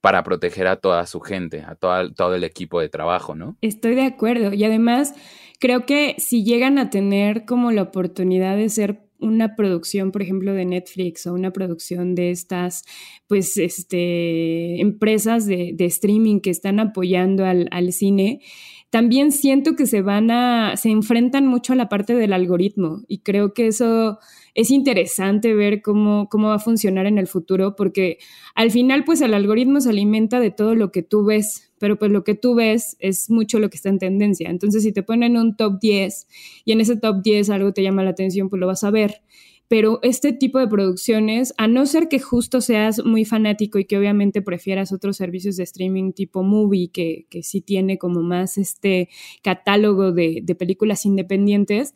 para 0.02 0.24
proteger 0.24 0.68
a 0.68 0.76
toda 0.76 1.06
su 1.06 1.22
gente, 1.22 1.62
a 1.62 1.76
todo, 1.76 2.12
todo 2.14 2.36
el 2.36 2.44
equipo 2.44 2.82
de 2.82 2.90
trabajo, 2.90 3.36
¿no? 3.36 3.56
Estoy 3.62 3.96
de 3.96 4.04
acuerdo 4.04 4.54
y 4.54 4.64
además 4.66 5.14
creo 5.60 5.86
que 5.86 6.16
si 6.18 6.44
llegan 6.44 6.78
a 6.78 6.90
tener 6.90 7.46
como 7.46 7.72
la 7.72 7.84
oportunidad 7.84 8.58
de 8.58 8.68
ser 8.68 9.00
una 9.24 9.56
producción, 9.56 10.12
por 10.12 10.22
ejemplo, 10.22 10.54
de 10.54 10.66
Netflix 10.66 11.26
o 11.26 11.34
una 11.34 11.52
producción 11.52 12.16
de 12.16 12.32
estas, 12.32 12.84
pues, 13.28 13.58
este, 13.58 14.82
empresas 14.82 15.46
de, 15.46 15.76
streaming 15.80 16.40
que 16.40 16.50
están 16.50 16.80
apoyando 16.80 17.46
al, 17.46 17.94
cine, 17.94 18.42
también 18.94 19.32
siento 19.32 19.76
que 19.76 19.88
se 19.88 20.04
van 20.04 20.30
a, 20.30 20.78
se 20.78 20.92
enfrentan 20.92 21.48
mucho 21.48 21.74
a 21.74 21.76
la 21.76 21.90
parte 21.90 22.14
del 22.14 22.32
algoritmo 22.32 23.02
y 23.08 23.22
creo 23.22 23.52
que 23.52 23.66
eso 23.66 24.20
es 24.54 24.70
interesante 24.70 25.56
ver 25.56 25.82
cómo, 25.82 26.30
cómo 26.30 26.50
va 26.50 26.58
a 26.58 26.60
funcionar 26.60 27.08
en 27.08 27.18
el 27.18 27.26
futuro, 27.26 27.76
porque 27.76 28.20
al 28.54 28.70
final, 28.70 29.04
pues 29.04 29.22
el 29.22 29.34
algoritmo 29.34 29.82
se 29.82 29.90
alimenta 29.90 30.40
de 30.40 30.52
todo 30.52 30.76
lo 30.76 30.92
que 30.92 31.02
tú 31.02 31.26
ves, 31.26 31.74
pero 31.80 31.98
pues 31.98 32.12
lo 32.12 32.24
que 32.24 32.36
tú 32.36 32.54
ves 32.54 32.96
es 33.00 33.32
mucho 33.32 33.58
lo 33.58 33.72
que 33.72 33.78
está 33.78 33.90
en 33.90 33.98
tendencia. 33.98 34.52
Entonces, 34.52 34.84
si 34.84 34.92
te 34.92 35.02
ponen 35.02 35.38
un 35.38 35.58
top 35.58 35.80
10 35.80 36.28
y 36.64 36.74
en 36.74 36.80
ese 36.80 36.96
top 36.96 37.24
10 37.24 37.50
algo 37.50 37.74
te 37.74 37.82
llama 37.82 38.04
la 38.04 38.12
atención, 38.12 38.48
pues 38.48 38.60
lo 38.60 38.68
vas 38.68 38.84
a 38.84 38.92
ver. 38.92 39.24
Pero 39.74 39.98
este 40.04 40.34
tipo 40.34 40.60
de 40.60 40.68
producciones, 40.68 41.56
a 41.58 41.68
no 41.68 41.88
ser 41.88 42.08
que 42.08 42.20
justo 42.20 42.62
seas 42.62 43.04
muy 43.04 43.26
fanático 43.26 43.80
y 43.80 43.86
que 43.86 43.98
obviamente 43.98 44.44
prefieras 44.44 44.94
otros 44.94 45.18
servicios 45.18 45.58
de 45.58 45.64
streaming 45.64 46.12
tipo 46.12 46.44
movie, 46.44 46.92
que, 46.92 47.26
que 47.32 47.42
sí 47.42 47.60
tiene 47.60 47.98
como 47.98 48.22
más 48.22 48.60
este 48.60 49.10
catálogo 49.42 50.12
de, 50.12 50.42
de 50.44 50.54
películas 50.54 51.08
independientes, 51.08 51.96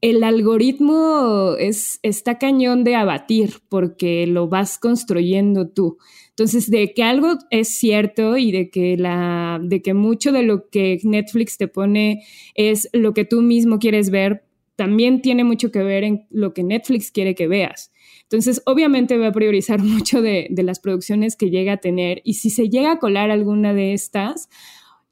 el 0.00 0.24
algoritmo 0.24 1.54
es, 1.60 2.00
está 2.02 2.38
cañón 2.38 2.82
de 2.82 2.96
abatir 2.96 3.60
porque 3.68 4.26
lo 4.26 4.48
vas 4.48 4.76
construyendo 4.76 5.68
tú. 5.68 5.98
Entonces, 6.30 6.68
de 6.70 6.92
que 6.92 7.04
algo 7.04 7.38
es 7.50 7.78
cierto 7.78 8.36
y 8.36 8.52
de 8.52 8.68
que, 8.68 8.96
la, 8.96 9.60
de 9.62 9.80
que 9.80 9.94
mucho 9.94 10.32
de 10.32 10.42
lo 10.42 10.68
que 10.70 10.98
Netflix 11.04 11.56
te 11.56 11.68
pone 11.68 12.24
es 12.56 12.88
lo 12.92 13.14
que 13.14 13.24
tú 13.24 13.42
mismo 13.42 13.78
quieres 13.78 14.10
ver, 14.10 14.45
también 14.76 15.22
tiene 15.22 15.42
mucho 15.42 15.70
que 15.70 15.82
ver 15.82 16.04
en 16.04 16.26
lo 16.30 16.52
que 16.52 16.62
Netflix 16.62 17.10
quiere 17.10 17.34
que 17.34 17.48
veas. 17.48 17.92
Entonces, 18.22 18.62
obviamente 18.66 19.16
va 19.18 19.28
a 19.28 19.32
priorizar 19.32 19.82
mucho 19.82 20.22
de, 20.22 20.48
las 20.50 20.78
producciones 20.78 21.36
que 21.36 21.50
llega 21.50 21.74
a 21.74 21.76
tener 21.78 22.20
y 22.24 22.34
si 22.34 22.50
se 22.50 22.68
llega 22.68 22.92
a 22.92 22.98
colar 22.98 23.30
alguna 23.30 23.72
de 23.72 23.92
estas, 23.92 24.48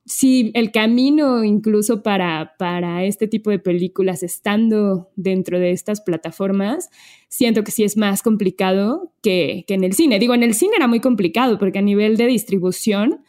si 0.06 0.50
el 0.54 0.70
camino 0.70 1.44
incluso 1.44 2.02
para, 2.02 2.54
para 2.58 3.04
este 3.04 3.26
tipo 3.26 3.48
de 3.48 3.58
películas 3.58 4.22
estando 4.22 5.08
dentro 5.16 5.58
de 5.58 5.70
estas 5.70 6.02
plataformas, 6.02 6.90
siento 7.28 7.64
que 7.64 7.70
sí 7.70 7.84
es 7.84 7.96
más 7.96 8.22
complicado 8.22 9.12
que, 9.22 9.64
que, 9.66 9.72
en 9.72 9.82
el 9.82 9.94
cine. 9.94 10.18
Digo, 10.18 10.34
en 10.34 10.42
el 10.42 10.52
cine 10.52 10.74
era 10.76 10.88
muy 10.88 11.00
complicado 11.00 11.58
porque 11.58 11.78
a 11.78 11.82
nivel 11.82 12.18
de 12.18 12.26
distribución, 12.26 13.24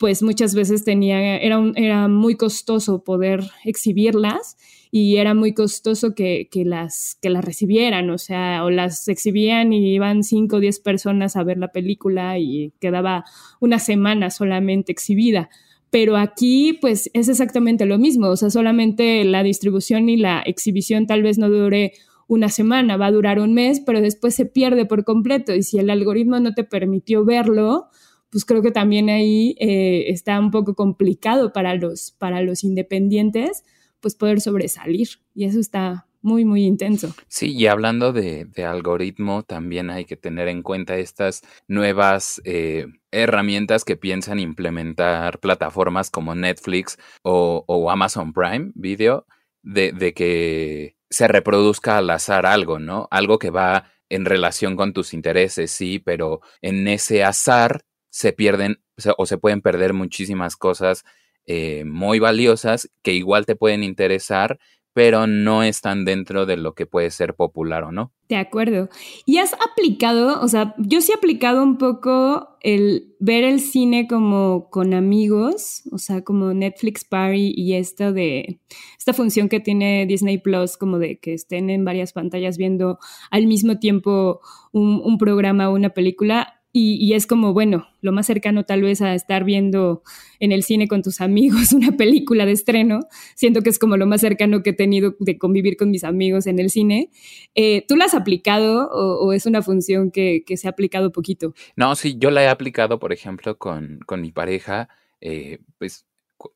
pues 0.00 0.22
muchas 0.22 0.54
veces 0.54 0.82
tenía, 0.82 1.36
era, 1.36 1.60
era 1.76 2.08
muy 2.08 2.34
costoso 2.34 3.04
poder 3.04 3.44
exhibirlas 3.66 4.56
y 4.90 5.16
era 5.16 5.34
muy 5.34 5.52
costoso 5.52 6.14
que, 6.14 6.48
que, 6.50 6.64
las, 6.64 7.18
que 7.20 7.28
las 7.28 7.44
recibieran, 7.44 8.08
o 8.08 8.16
sea, 8.16 8.64
o 8.64 8.70
las 8.70 9.08
exhibían 9.08 9.74
y 9.74 9.92
iban 9.92 10.22
5 10.24 10.56
o 10.56 10.58
10 10.58 10.80
personas 10.80 11.36
a 11.36 11.44
ver 11.44 11.58
la 11.58 11.68
película 11.68 12.38
y 12.38 12.72
quedaba 12.80 13.26
una 13.60 13.78
semana 13.78 14.30
solamente 14.30 14.90
exhibida. 14.90 15.50
Pero 15.90 16.16
aquí 16.16 16.78
pues 16.80 17.10
es 17.12 17.28
exactamente 17.28 17.84
lo 17.84 17.98
mismo, 17.98 18.28
o 18.28 18.36
sea, 18.36 18.48
solamente 18.48 19.22
la 19.24 19.42
distribución 19.42 20.08
y 20.08 20.16
la 20.16 20.40
exhibición 20.40 21.06
tal 21.06 21.22
vez 21.22 21.36
no 21.36 21.50
dure 21.50 21.92
una 22.26 22.48
semana, 22.48 22.96
va 22.96 23.08
a 23.08 23.12
durar 23.12 23.38
un 23.38 23.52
mes, 23.52 23.80
pero 23.84 24.00
después 24.00 24.34
se 24.34 24.46
pierde 24.46 24.86
por 24.86 25.04
completo 25.04 25.54
y 25.54 25.62
si 25.62 25.78
el 25.78 25.90
algoritmo 25.90 26.40
no 26.40 26.54
te 26.54 26.64
permitió 26.64 27.22
verlo, 27.26 27.90
pues 28.30 28.44
creo 28.44 28.62
que 28.62 28.70
también 28.70 29.10
ahí 29.10 29.56
eh, 29.58 30.04
está 30.08 30.38
un 30.38 30.50
poco 30.50 30.74
complicado 30.74 31.52
para 31.52 31.74
los, 31.74 32.12
para 32.12 32.42
los 32.42 32.64
independientes, 32.64 33.64
pues 34.00 34.14
poder 34.14 34.40
sobresalir 34.40 35.08
y 35.34 35.44
eso 35.44 35.60
está 35.60 36.06
muy, 36.22 36.44
muy 36.44 36.64
intenso. 36.64 37.14
Sí, 37.28 37.54
y 37.54 37.66
hablando 37.66 38.12
de, 38.12 38.46
algoritmo, 38.64 39.42
también 39.42 39.90
hay 39.90 40.04
que 40.04 40.16
tener 40.16 40.48
en 40.48 40.62
cuenta 40.62 40.96
estas 40.96 41.42
nuevas 41.66 42.40
eh, 42.44 42.86
herramientas 43.10 43.84
que 43.84 43.96
piensan 43.96 44.38
implementar 44.38 45.40
plataformas 45.40 46.10
como 46.10 46.34
Netflix 46.34 46.98
o, 47.22 47.90
Amazon 47.90 48.32
Prime 48.32 48.72
Video, 48.74 49.26
de, 49.62 49.92
de, 49.92 50.12
que 50.12 50.96
se 51.08 51.26
reproduzca 51.26 51.98
al 51.98 52.10
azar 52.10 52.46
algo, 52.46 52.78
¿no? 52.78 53.08
Algo 53.10 53.38
que 53.38 53.50
va 53.50 53.90
en 54.10 54.24
relación 54.24 54.76
con 54.76 54.92
tus 54.92 55.14
intereses, 55.14 55.70
sí, 55.70 55.98
pero 55.98 56.40
en 56.60 56.86
ese 56.88 57.24
azar 57.24 57.82
se 58.10 58.32
pierden 58.32 58.80
o 59.16 59.26
se 59.26 59.38
pueden 59.38 59.62
perder 59.62 59.94
muchísimas 59.94 60.56
cosas 60.56 61.04
eh, 61.46 61.84
muy 61.84 62.18
valiosas 62.18 62.90
que 63.02 63.14
igual 63.14 63.46
te 63.46 63.56
pueden 63.56 63.82
interesar, 63.82 64.58
pero 64.92 65.26
no 65.26 65.62
están 65.62 66.04
dentro 66.04 66.46
de 66.46 66.56
lo 66.56 66.74
que 66.74 66.86
puede 66.86 67.10
ser 67.10 67.34
popular 67.34 67.84
o 67.84 67.92
no. 67.92 68.12
De 68.28 68.36
acuerdo. 68.36 68.88
¿Y 69.24 69.38
has 69.38 69.54
aplicado, 69.54 70.40
o 70.40 70.48
sea, 70.48 70.74
yo 70.78 71.00
sí 71.00 71.12
he 71.12 71.14
aplicado 71.14 71.62
un 71.62 71.78
poco 71.78 72.56
el 72.60 73.14
ver 73.18 73.44
el 73.44 73.60
cine 73.60 74.06
como 74.06 74.68
con 74.70 74.94
amigos, 74.94 75.82
o 75.90 75.98
sea, 75.98 76.22
como 76.22 76.52
Netflix 76.54 77.04
Party 77.04 77.52
y 77.56 77.74
esto 77.74 78.12
de 78.12 78.60
esta 78.98 79.12
función 79.12 79.48
que 79.48 79.60
tiene 79.60 80.06
Disney 80.06 80.38
Plus, 80.38 80.76
como 80.76 80.98
de 80.98 81.18
que 81.18 81.34
estén 81.34 81.70
en 81.70 81.84
varias 81.84 82.12
pantallas 82.12 82.58
viendo 82.58 82.98
al 83.30 83.46
mismo 83.46 83.78
tiempo 83.78 84.40
un, 84.72 85.00
un 85.04 85.18
programa 85.18 85.70
o 85.70 85.74
una 85.74 85.90
película 85.90 86.59
y, 86.72 87.14
es 87.14 87.26
como, 87.26 87.52
bueno, 87.52 87.88
lo 88.00 88.12
más 88.12 88.26
cercano 88.26 88.64
tal 88.64 88.82
vez 88.82 89.02
a 89.02 89.14
estar 89.14 89.42
viendo 89.42 90.04
en 90.38 90.52
el 90.52 90.62
cine 90.62 90.86
con 90.86 91.02
tus 91.02 91.20
amigos 91.20 91.72
una 91.72 91.96
película 91.96 92.46
de 92.46 92.52
estreno. 92.52 93.00
Siento 93.34 93.62
que 93.62 93.70
es 93.70 93.78
como 93.78 93.96
lo 93.96 94.06
más 94.06 94.20
cercano 94.20 94.62
que 94.62 94.70
he 94.70 94.74
tenido 94.74 95.16
de 95.18 95.36
convivir 95.36 95.76
con 95.76 95.90
mis 95.90 96.04
amigos 96.04 96.46
en 96.46 96.60
el 96.60 96.70
cine. 96.70 97.10
Eh, 97.56 97.84
¿Tú 97.88 97.96
la 97.96 98.04
has 98.04 98.14
aplicado 98.14 98.88
o, 98.90 99.32
es 99.32 99.46
una 99.46 99.62
función 99.62 100.12
que, 100.12 100.44
se 100.56 100.68
ha 100.68 100.70
aplicado 100.70 101.10
poquito? 101.10 101.54
No, 101.74 101.96
sí, 101.96 102.16
yo 102.18 102.30
la 102.30 102.44
he 102.44 102.48
aplicado, 102.48 103.00
por 103.00 103.12
ejemplo, 103.12 103.58
con, 103.58 103.98
con 104.06 104.20
mi 104.20 104.30
pareja. 104.30 104.88
Eh, 105.20 105.58
pues 105.78 106.06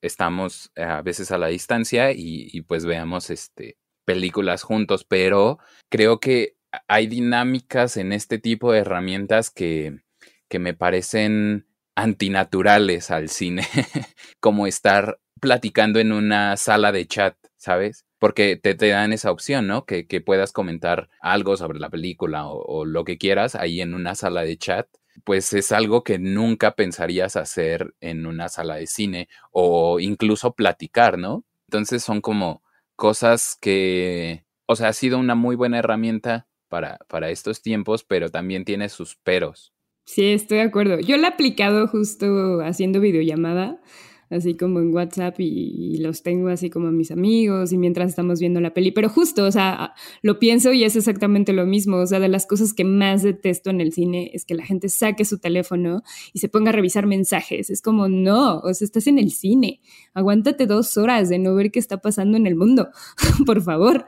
estamos 0.00 0.70
a 0.76 1.02
veces 1.02 1.32
a 1.32 1.38
la 1.38 1.48
distancia 1.48 2.12
y, 2.12 2.48
y 2.52 2.60
pues 2.62 2.84
veamos 2.86 3.30
este, 3.30 3.78
películas 4.04 4.62
juntos, 4.62 5.04
pero 5.04 5.58
creo 5.90 6.20
que 6.20 6.56
hay 6.88 7.06
dinámicas 7.06 7.96
en 7.96 8.12
este 8.12 8.38
tipo 8.38 8.72
de 8.72 8.80
herramientas 8.80 9.50
que 9.50 10.03
que 10.54 10.60
me 10.60 10.72
parecen 10.72 11.66
antinaturales 11.96 13.10
al 13.10 13.28
cine, 13.28 13.66
como 14.38 14.68
estar 14.68 15.18
platicando 15.40 15.98
en 15.98 16.12
una 16.12 16.56
sala 16.56 16.92
de 16.92 17.08
chat, 17.08 17.36
¿sabes? 17.56 18.06
Porque 18.20 18.54
te, 18.54 18.76
te 18.76 18.86
dan 18.86 19.12
esa 19.12 19.32
opción, 19.32 19.66
¿no? 19.66 19.84
Que, 19.84 20.06
que, 20.06 20.20
puedas 20.20 20.52
comentar 20.52 21.08
algo 21.20 21.56
sobre 21.56 21.80
la 21.80 21.90
película 21.90 22.46
o, 22.46 22.84
lo 22.84 23.02
que 23.02 23.18
quieras 23.18 23.56
ahí 23.56 23.80
en 23.80 23.94
una 23.94 24.14
sala 24.14 24.42
de 24.42 24.56
chat 24.56 24.86
pues 25.24 25.52
es 25.54 25.72
algo 25.72 26.04
que 26.04 26.20
nunca 26.20 26.76
pensarías 26.76 27.34
hacer 27.34 27.96
en 28.00 28.24
una 28.24 28.48
sala 28.48 28.76
de 28.76 28.86
cine 28.86 29.28
o 29.50 29.98
incluso 29.98 30.54
platicar, 30.54 31.18
¿no? 31.18 31.44
Entonces 31.66 32.04
son 32.04 32.20
como 32.20 32.62
cosas 32.94 33.58
que, 33.60 34.46
o 34.66 34.76
sea, 34.76 34.90
ha 34.90 34.92
sido 34.92 35.18
una 35.18 35.34
muy 35.34 35.56
buena 35.56 35.80
herramienta 35.80 36.46
para, 36.68 36.98
para 37.08 37.30
estos 37.30 37.60
tiempos, 37.60 38.04
pero 38.04 38.28
también 38.28 38.64
tiene 38.64 38.88
sus 38.88 39.16
peros. 39.16 39.73
Sí, 40.04 40.24
estoy 40.26 40.58
de 40.58 40.64
acuerdo. 40.64 41.00
Yo 41.00 41.16
lo 41.16 41.24
he 41.24 41.28
aplicado 41.28 41.86
justo 41.88 42.60
haciendo 42.60 43.00
videollamada 43.00 43.80
así 44.30 44.54
como 44.54 44.80
en 44.80 44.92
WhatsApp 44.92 45.38
y, 45.38 45.98
los 45.98 46.22
tengo 46.22 46.48
así 46.48 46.70
como 46.70 46.88
a 46.88 46.92
mis 46.92 47.10
amigos 47.10 47.72
y 47.72 47.78
mientras 47.78 48.10
estamos 48.10 48.40
viendo 48.40 48.60
la 48.60 48.74
peli. 48.74 48.90
Pero 48.90 49.08
justo, 49.08 49.44
o 49.44 49.52
sea, 49.52 49.94
lo 50.22 50.38
pienso 50.38 50.72
y 50.72 50.84
es 50.84 50.96
exactamente 50.96 51.52
lo 51.52 51.66
mismo. 51.66 51.98
O 51.98 52.06
sea, 52.06 52.20
de 52.20 52.28
las 52.28 52.46
cosas 52.46 52.74
que 52.74 52.84
más 52.84 53.22
detesto 53.22 53.70
en 53.70 53.80
el 53.80 53.92
cine 53.92 54.30
es 54.34 54.44
que 54.44 54.54
la 54.54 54.64
gente 54.64 54.88
saque 54.88 55.24
su 55.24 55.38
teléfono 55.38 56.02
y 56.32 56.40
se 56.40 56.48
ponga 56.48 56.70
a 56.70 56.72
revisar 56.72 57.06
mensajes. 57.06 57.70
Es 57.70 57.80
como, 57.80 58.08
no, 58.08 58.58
o 58.58 58.74
sea, 58.74 58.84
estás 58.84 59.06
en 59.06 59.18
el 59.18 59.30
cine. 59.30 59.80
Aguántate 60.12 60.66
dos 60.66 60.96
horas 60.96 61.28
de 61.28 61.38
no 61.38 61.54
ver 61.54 61.70
qué 61.70 61.78
está 61.78 61.98
pasando 61.98 62.36
en 62.36 62.46
el 62.46 62.56
mundo, 62.56 62.88
por 63.46 63.62
favor. 63.62 64.06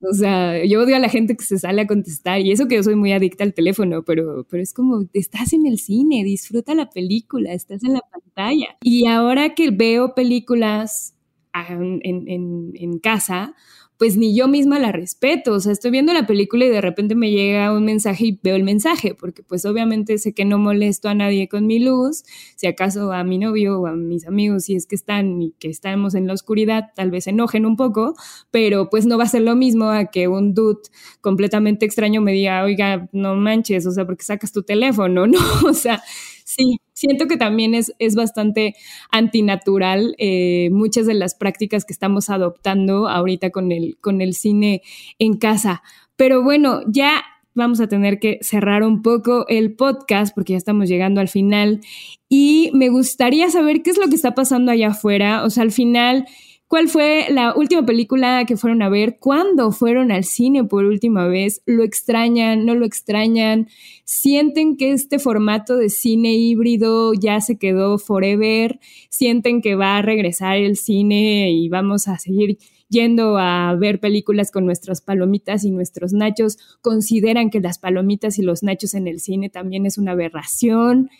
O 0.00 0.12
sea, 0.12 0.64
yo 0.64 0.82
odio 0.82 0.96
a 0.96 0.98
la 0.98 1.08
gente 1.08 1.36
que 1.36 1.44
se 1.44 1.58
sale 1.58 1.82
a 1.82 1.86
contestar 1.86 2.40
y 2.40 2.52
eso 2.52 2.68
que 2.68 2.76
yo 2.76 2.82
soy 2.82 2.96
muy 2.96 3.12
adicta 3.12 3.44
al 3.44 3.54
teléfono, 3.54 4.02
pero, 4.04 4.46
pero 4.48 4.62
es 4.62 4.74
como, 4.74 5.06
estás 5.14 5.52
en 5.52 5.66
el 5.66 5.78
cine, 5.78 6.22
disfruta 6.22 6.74
la 6.74 6.90
película, 6.90 7.52
estás 7.52 7.82
en 7.82 7.94
la 7.94 8.00
pantalla. 8.00 8.76
Y 8.82 9.06
ahora 9.06 9.54
que 9.54 9.70
veo 9.70 10.14
películas 10.14 11.14
ah, 11.52 11.66
en, 11.70 12.00
en, 12.02 12.72
en 12.74 12.98
casa, 12.98 13.54
pues 13.98 14.16
ni 14.16 14.34
yo 14.36 14.48
misma 14.48 14.78
la 14.78 14.92
respeto. 14.92 15.52
O 15.52 15.60
sea, 15.60 15.72
estoy 15.72 15.90
viendo 15.90 16.12
la 16.12 16.26
película 16.26 16.64
y 16.64 16.68
de 16.68 16.80
repente 16.80 17.14
me 17.14 17.30
llega 17.30 17.72
un 17.72 17.84
mensaje 17.84 18.26
y 18.26 18.40
veo 18.42 18.56
el 18.56 18.64
mensaje, 18.64 19.14
porque 19.14 19.42
pues 19.42 19.64
obviamente 19.64 20.18
sé 20.18 20.34
que 20.34 20.44
no 20.44 20.58
molesto 20.58 21.08
a 21.08 21.14
nadie 21.14 21.48
con 21.48 21.66
mi 21.66 21.78
luz, 21.78 22.24
si 22.56 22.66
acaso 22.66 23.12
a 23.12 23.24
mi 23.24 23.38
novio 23.38 23.80
o 23.80 23.86
a 23.86 23.92
mis 23.94 24.26
amigos, 24.26 24.64
si 24.64 24.74
es 24.76 24.86
que 24.86 24.94
están 24.96 25.40
y 25.42 25.52
que 25.58 25.68
estamos 25.68 26.14
en 26.14 26.26
la 26.26 26.34
oscuridad, 26.34 26.90
tal 26.94 27.10
vez 27.10 27.26
enojen 27.26 27.66
un 27.66 27.76
poco, 27.76 28.14
pero 28.50 28.88
pues 28.90 29.06
no 29.06 29.18
va 29.18 29.24
a 29.24 29.28
ser 29.28 29.42
lo 29.42 29.56
mismo 29.56 29.86
a 29.90 30.06
que 30.06 30.28
un 30.28 30.54
dude 30.54 30.80
completamente 31.20 31.86
extraño 31.86 32.20
me 32.20 32.32
diga, 32.32 32.62
oiga, 32.64 33.08
no 33.12 33.34
manches, 33.36 33.86
o 33.86 33.92
sea, 33.92 34.04
porque 34.06 34.24
sacas 34.24 34.52
tu 34.52 34.62
teléfono, 34.62 35.26
¿no? 35.26 35.38
O 35.66 35.72
sea, 35.74 36.02
sí, 36.44 36.78
siento 36.96 37.26
que 37.26 37.36
también 37.36 37.74
es, 37.74 37.92
es 37.98 38.14
bastante 38.14 38.74
antinatural 39.12 40.16
eh, 40.18 40.70
muchas 40.72 41.06
de 41.06 41.14
las 41.14 41.34
prácticas 41.34 41.84
que 41.84 41.92
estamos 41.92 42.30
adoptando 42.30 43.06
ahorita 43.06 43.50
con 43.50 43.70
el, 43.70 43.98
con 44.00 44.22
el 44.22 44.34
cine 44.34 44.82
en 45.18 45.36
casa. 45.36 45.82
Pero 46.16 46.42
bueno, 46.42 46.80
ya 46.88 47.22
vamos 47.54 47.80
a 47.80 47.86
tener 47.86 48.18
que 48.18 48.38
cerrar 48.40 48.82
un 48.82 49.02
poco 49.02 49.46
el 49.48 49.74
podcast 49.74 50.34
porque 50.34 50.54
ya 50.54 50.56
estamos 50.56 50.88
llegando 50.88 51.20
al 51.20 51.28
final 51.28 51.80
y 52.30 52.70
me 52.72 52.88
gustaría 52.88 53.50
saber 53.50 53.82
qué 53.82 53.90
es 53.90 53.98
lo 53.98 54.08
que 54.08 54.16
está 54.16 54.34
pasando 54.34 54.72
allá 54.72 54.88
afuera. 54.88 55.44
O 55.44 55.50
sea, 55.50 55.64
al 55.64 55.72
final 55.72 56.26
¿Cuál 56.68 56.88
fue 56.88 57.26
la 57.30 57.54
última 57.54 57.86
película 57.86 58.44
que 58.44 58.56
fueron 58.56 58.82
a 58.82 58.88
ver? 58.88 59.18
¿Cuándo 59.20 59.70
fueron 59.70 60.10
al 60.10 60.24
cine 60.24 60.64
por 60.64 60.84
última 60.84 61.28
vez? 61.28 61.62
¿Lo 61.64 61.84
extrañan? 61.84 62.66
¿No 62.66 62.74
lo 62.74 62.84
extrañan? 62.84 63.68
¿Sienten 64.04 64.76
que 64.76 64.90
este 64.90 65.20
formato 65.20 65.76
de 65.76 65.90
cine 65.90 66.34
híbrido 66.34 67.14
ya 67.14 67.40
se 67.40 67.56
quedó 67.56 67.98
forever? 67.98 68.80
¿Sienten 69.10 69.62
que 69.62 69.76
va 69.76 69.98
a 69.98 70.02
regresar 70.02 70.56
el 70.56 70.76
cine 70.76 71.52
y 71.52 71.68
vamos 71.68 72.08
a 72.08 72.18
seguir 72.18 72.58
yendo 72.88 73.38
a 73.38 73.72
ver 73.76 74.00
películas 74.00 74.50
con 74.50 74.66
nuestras 74.66 75.00
palomitas 75.00 75.62
y 75.62 75.70
nuestros 75.70 76.12
nachos? 76.12 76.58
¿Consideran 76.80 77.50
que 77.50 77.60
las 77.60 77.78
palomitas 77.78 78.40
y 78.40 78.42
los 78.42 78.64
nachos 78.64 78.94
en 78.94 79.06
el 79.06 79.20
cine 79.20 79.50
también 79.50 79.86
es 79.86 79.98
una 79.98 80.12
aberración? 80.12 81.10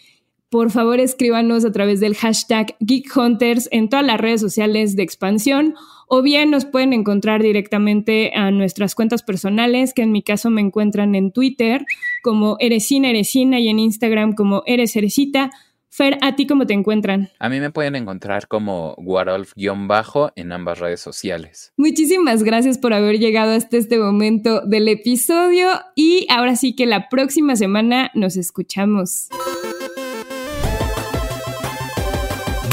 Por 0.51 0.71
favor 0.71 1.01
escríbanos 1.01 1.65
a 1.65 1.73
través 1.73 2.01
del 2.01 2.15
hashtag 2.15 2.77
Geek 2.81 3.17
Hunters 3.17 3.69
en 3.73 3.89
todas 3.89 4.07
las 4.07 4.21
redes 4.21 4.41
sociales 4.41 4.97
de 4.97 5.03
expansión 5.03 5.75
o 6.09 6.23
bien 6.23 6.51
nos 6.51 6.65
pueden 6.65 6.93
encontrar 6.93 7.43
directamente 7.43 8.33
a 8.35 8.51
nuestras 8.51 8.95
cuentas 8.95 9.23
personales, 9.23 9.93
que 9.93 10.03
en 10.03 10.13
mi 10.13 10.23
caso 10.23 10.51
me 10.51 10.61
encuentran 10.61 11.15
en 11.15 11.33
Twitter 11.33 11.85
como 12.23 12.57
Eresina 12.61 13.11
Eresina 13.11 13.59
y 13.59 13.69
en 13.69 13.79
Instagram 13.79 14.35
como 14.35 14.63
Eres 14.67 14.95
Eresita. 14.97 15.51
Fer, 15.89 16.19
¿a 16.21 16.37
ti 16.37 16.47
cómo 16.47 16.67
te 16.67 16.75
encuentran? 16.75 17.31
A 17.39 17.49
mí 17.49 17.59
me 17.59 17.71
pueden 17.71 17.97
encontrar 17.97 18.49
como 18.49 18.95
Warolf-bajo 18.97 20.31
en 20.37 20.53
ambas 20.53 20.79
redes 20.79 21.01
sociales. 21.01 21.73
Muchísimas 21.77 22.43
gracias 22.43 22.77
por 22.77 22.93
haber 22.93 23.19
llegado 23.19 23.53
hasta 23.53 23.79
este 23.79 23.99
momento 23.99 24.61
del 24.61 24.89
episodio 24.89 25.69
y 25.95 26.27
ahora 26.29 26.55
sí 26.55 26.77
que 26.77 26.85
la 26.85 27.09
próxima 27.09 27.57
semana 27.57 28.11
nos 28.15 28.37
escuchamos. 28.37 29.29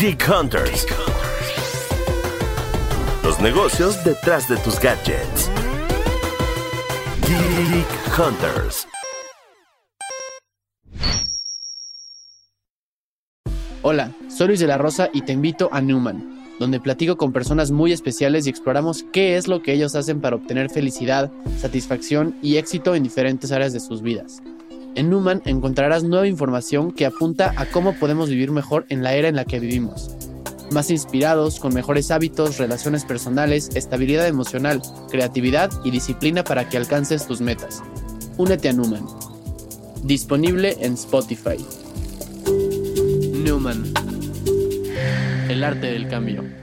Geek 0.03 0.27
Hunters. 0.27 0.85
Los 3.23 3.39
negocios 3.39 4.03
detrás 4.03 4.49
de 4.49 4.57
tus 4.57 4.77
gadgets. 4.77 5.49
Geek 7.25 8.19
Hunters. 8.19 8.85
Hola, 13.81 14.11
soy 14.27 14.47
Luis 14.47 14.59
de 14.59 14.67
la 14.67 14.77
Rosa 14.77 15.09
y 15.13 15.21
te 15.21 15.31
invito 15.31 15.69
a 15.71 15.79
Newman, 15.79 16.43
donde 16.59 16.81
platico 16.81 17.15
con 17.15 17.31
personas 17.31 17.71
muy 17.71 17.93
especiales 17.93 18.45
y 18.45 18.49
exploramos 18.49 19.05
qué 19.13 19.37
es 19.37 19.47
lo 19.47 19.63
que 19.63 19.71
ellos 19.71 19.95
hacen 19.95 20.19
para 20.19 20.35
obtener 20.35 20.69
felicidad, 20.69 21.31
satisfacción 21.57 22.35
y 22.41 22.57
éxito 22.57 22.93
en 22.93 23.03
diferentes 23.03 23.53
áreas 23.53 23.71
de 23.71 23.79
sus 23.79 24.01
vidas. 24.01 24.41
En 24.95 25.09
Numan 25.09 25.41
encontrarás 25.45 26.03
nueva 26.03 26.27
información 26.27 26.91
que 26.91 27.05
apunta 27.05 27.53
a 27.57 27.65
cómo 27.65 27.93
podemos 27.93 28.29
vivir 28.29 28.51
mejor 28.51 28.85
en 28.89 29.01
la 29.01 29.15
era 29.15 29.27
en 29.27 29.35
la 29.35 29.45
que 29.45 29.59
vivimos. 29.59 30.15
Más 30.71 30.91
inspirados, 30.91 31.59
con 31.59 31.73
mejores 31.73 32.11
hábitos, 32.11 32.57
relaciones 32.57 33.03
personales, 33.03 33.69
estabilidad 33.75 34.27
emocional, 34.27 34.81
creatividad 35.09 35.71
y 35.83 35.91
disciplina 35.91 36.43
para 36.43 36.69
que 36.69 36.77
alcances 36.77 37.25
tus 37.25 37.41
metas. 37.41 37.81
Únete 38.37 38.69
a 38.69 38.73
Numan. 38.73 39.05
Disponible 40.03 40.77
en 40.79 40.93
Spotify. 40.93 41.57
Newman. 43.43 43.93
El 45.49 45.63
arte 45.63 45.87
del 45.87 46.07
cambio. 46.07 46.62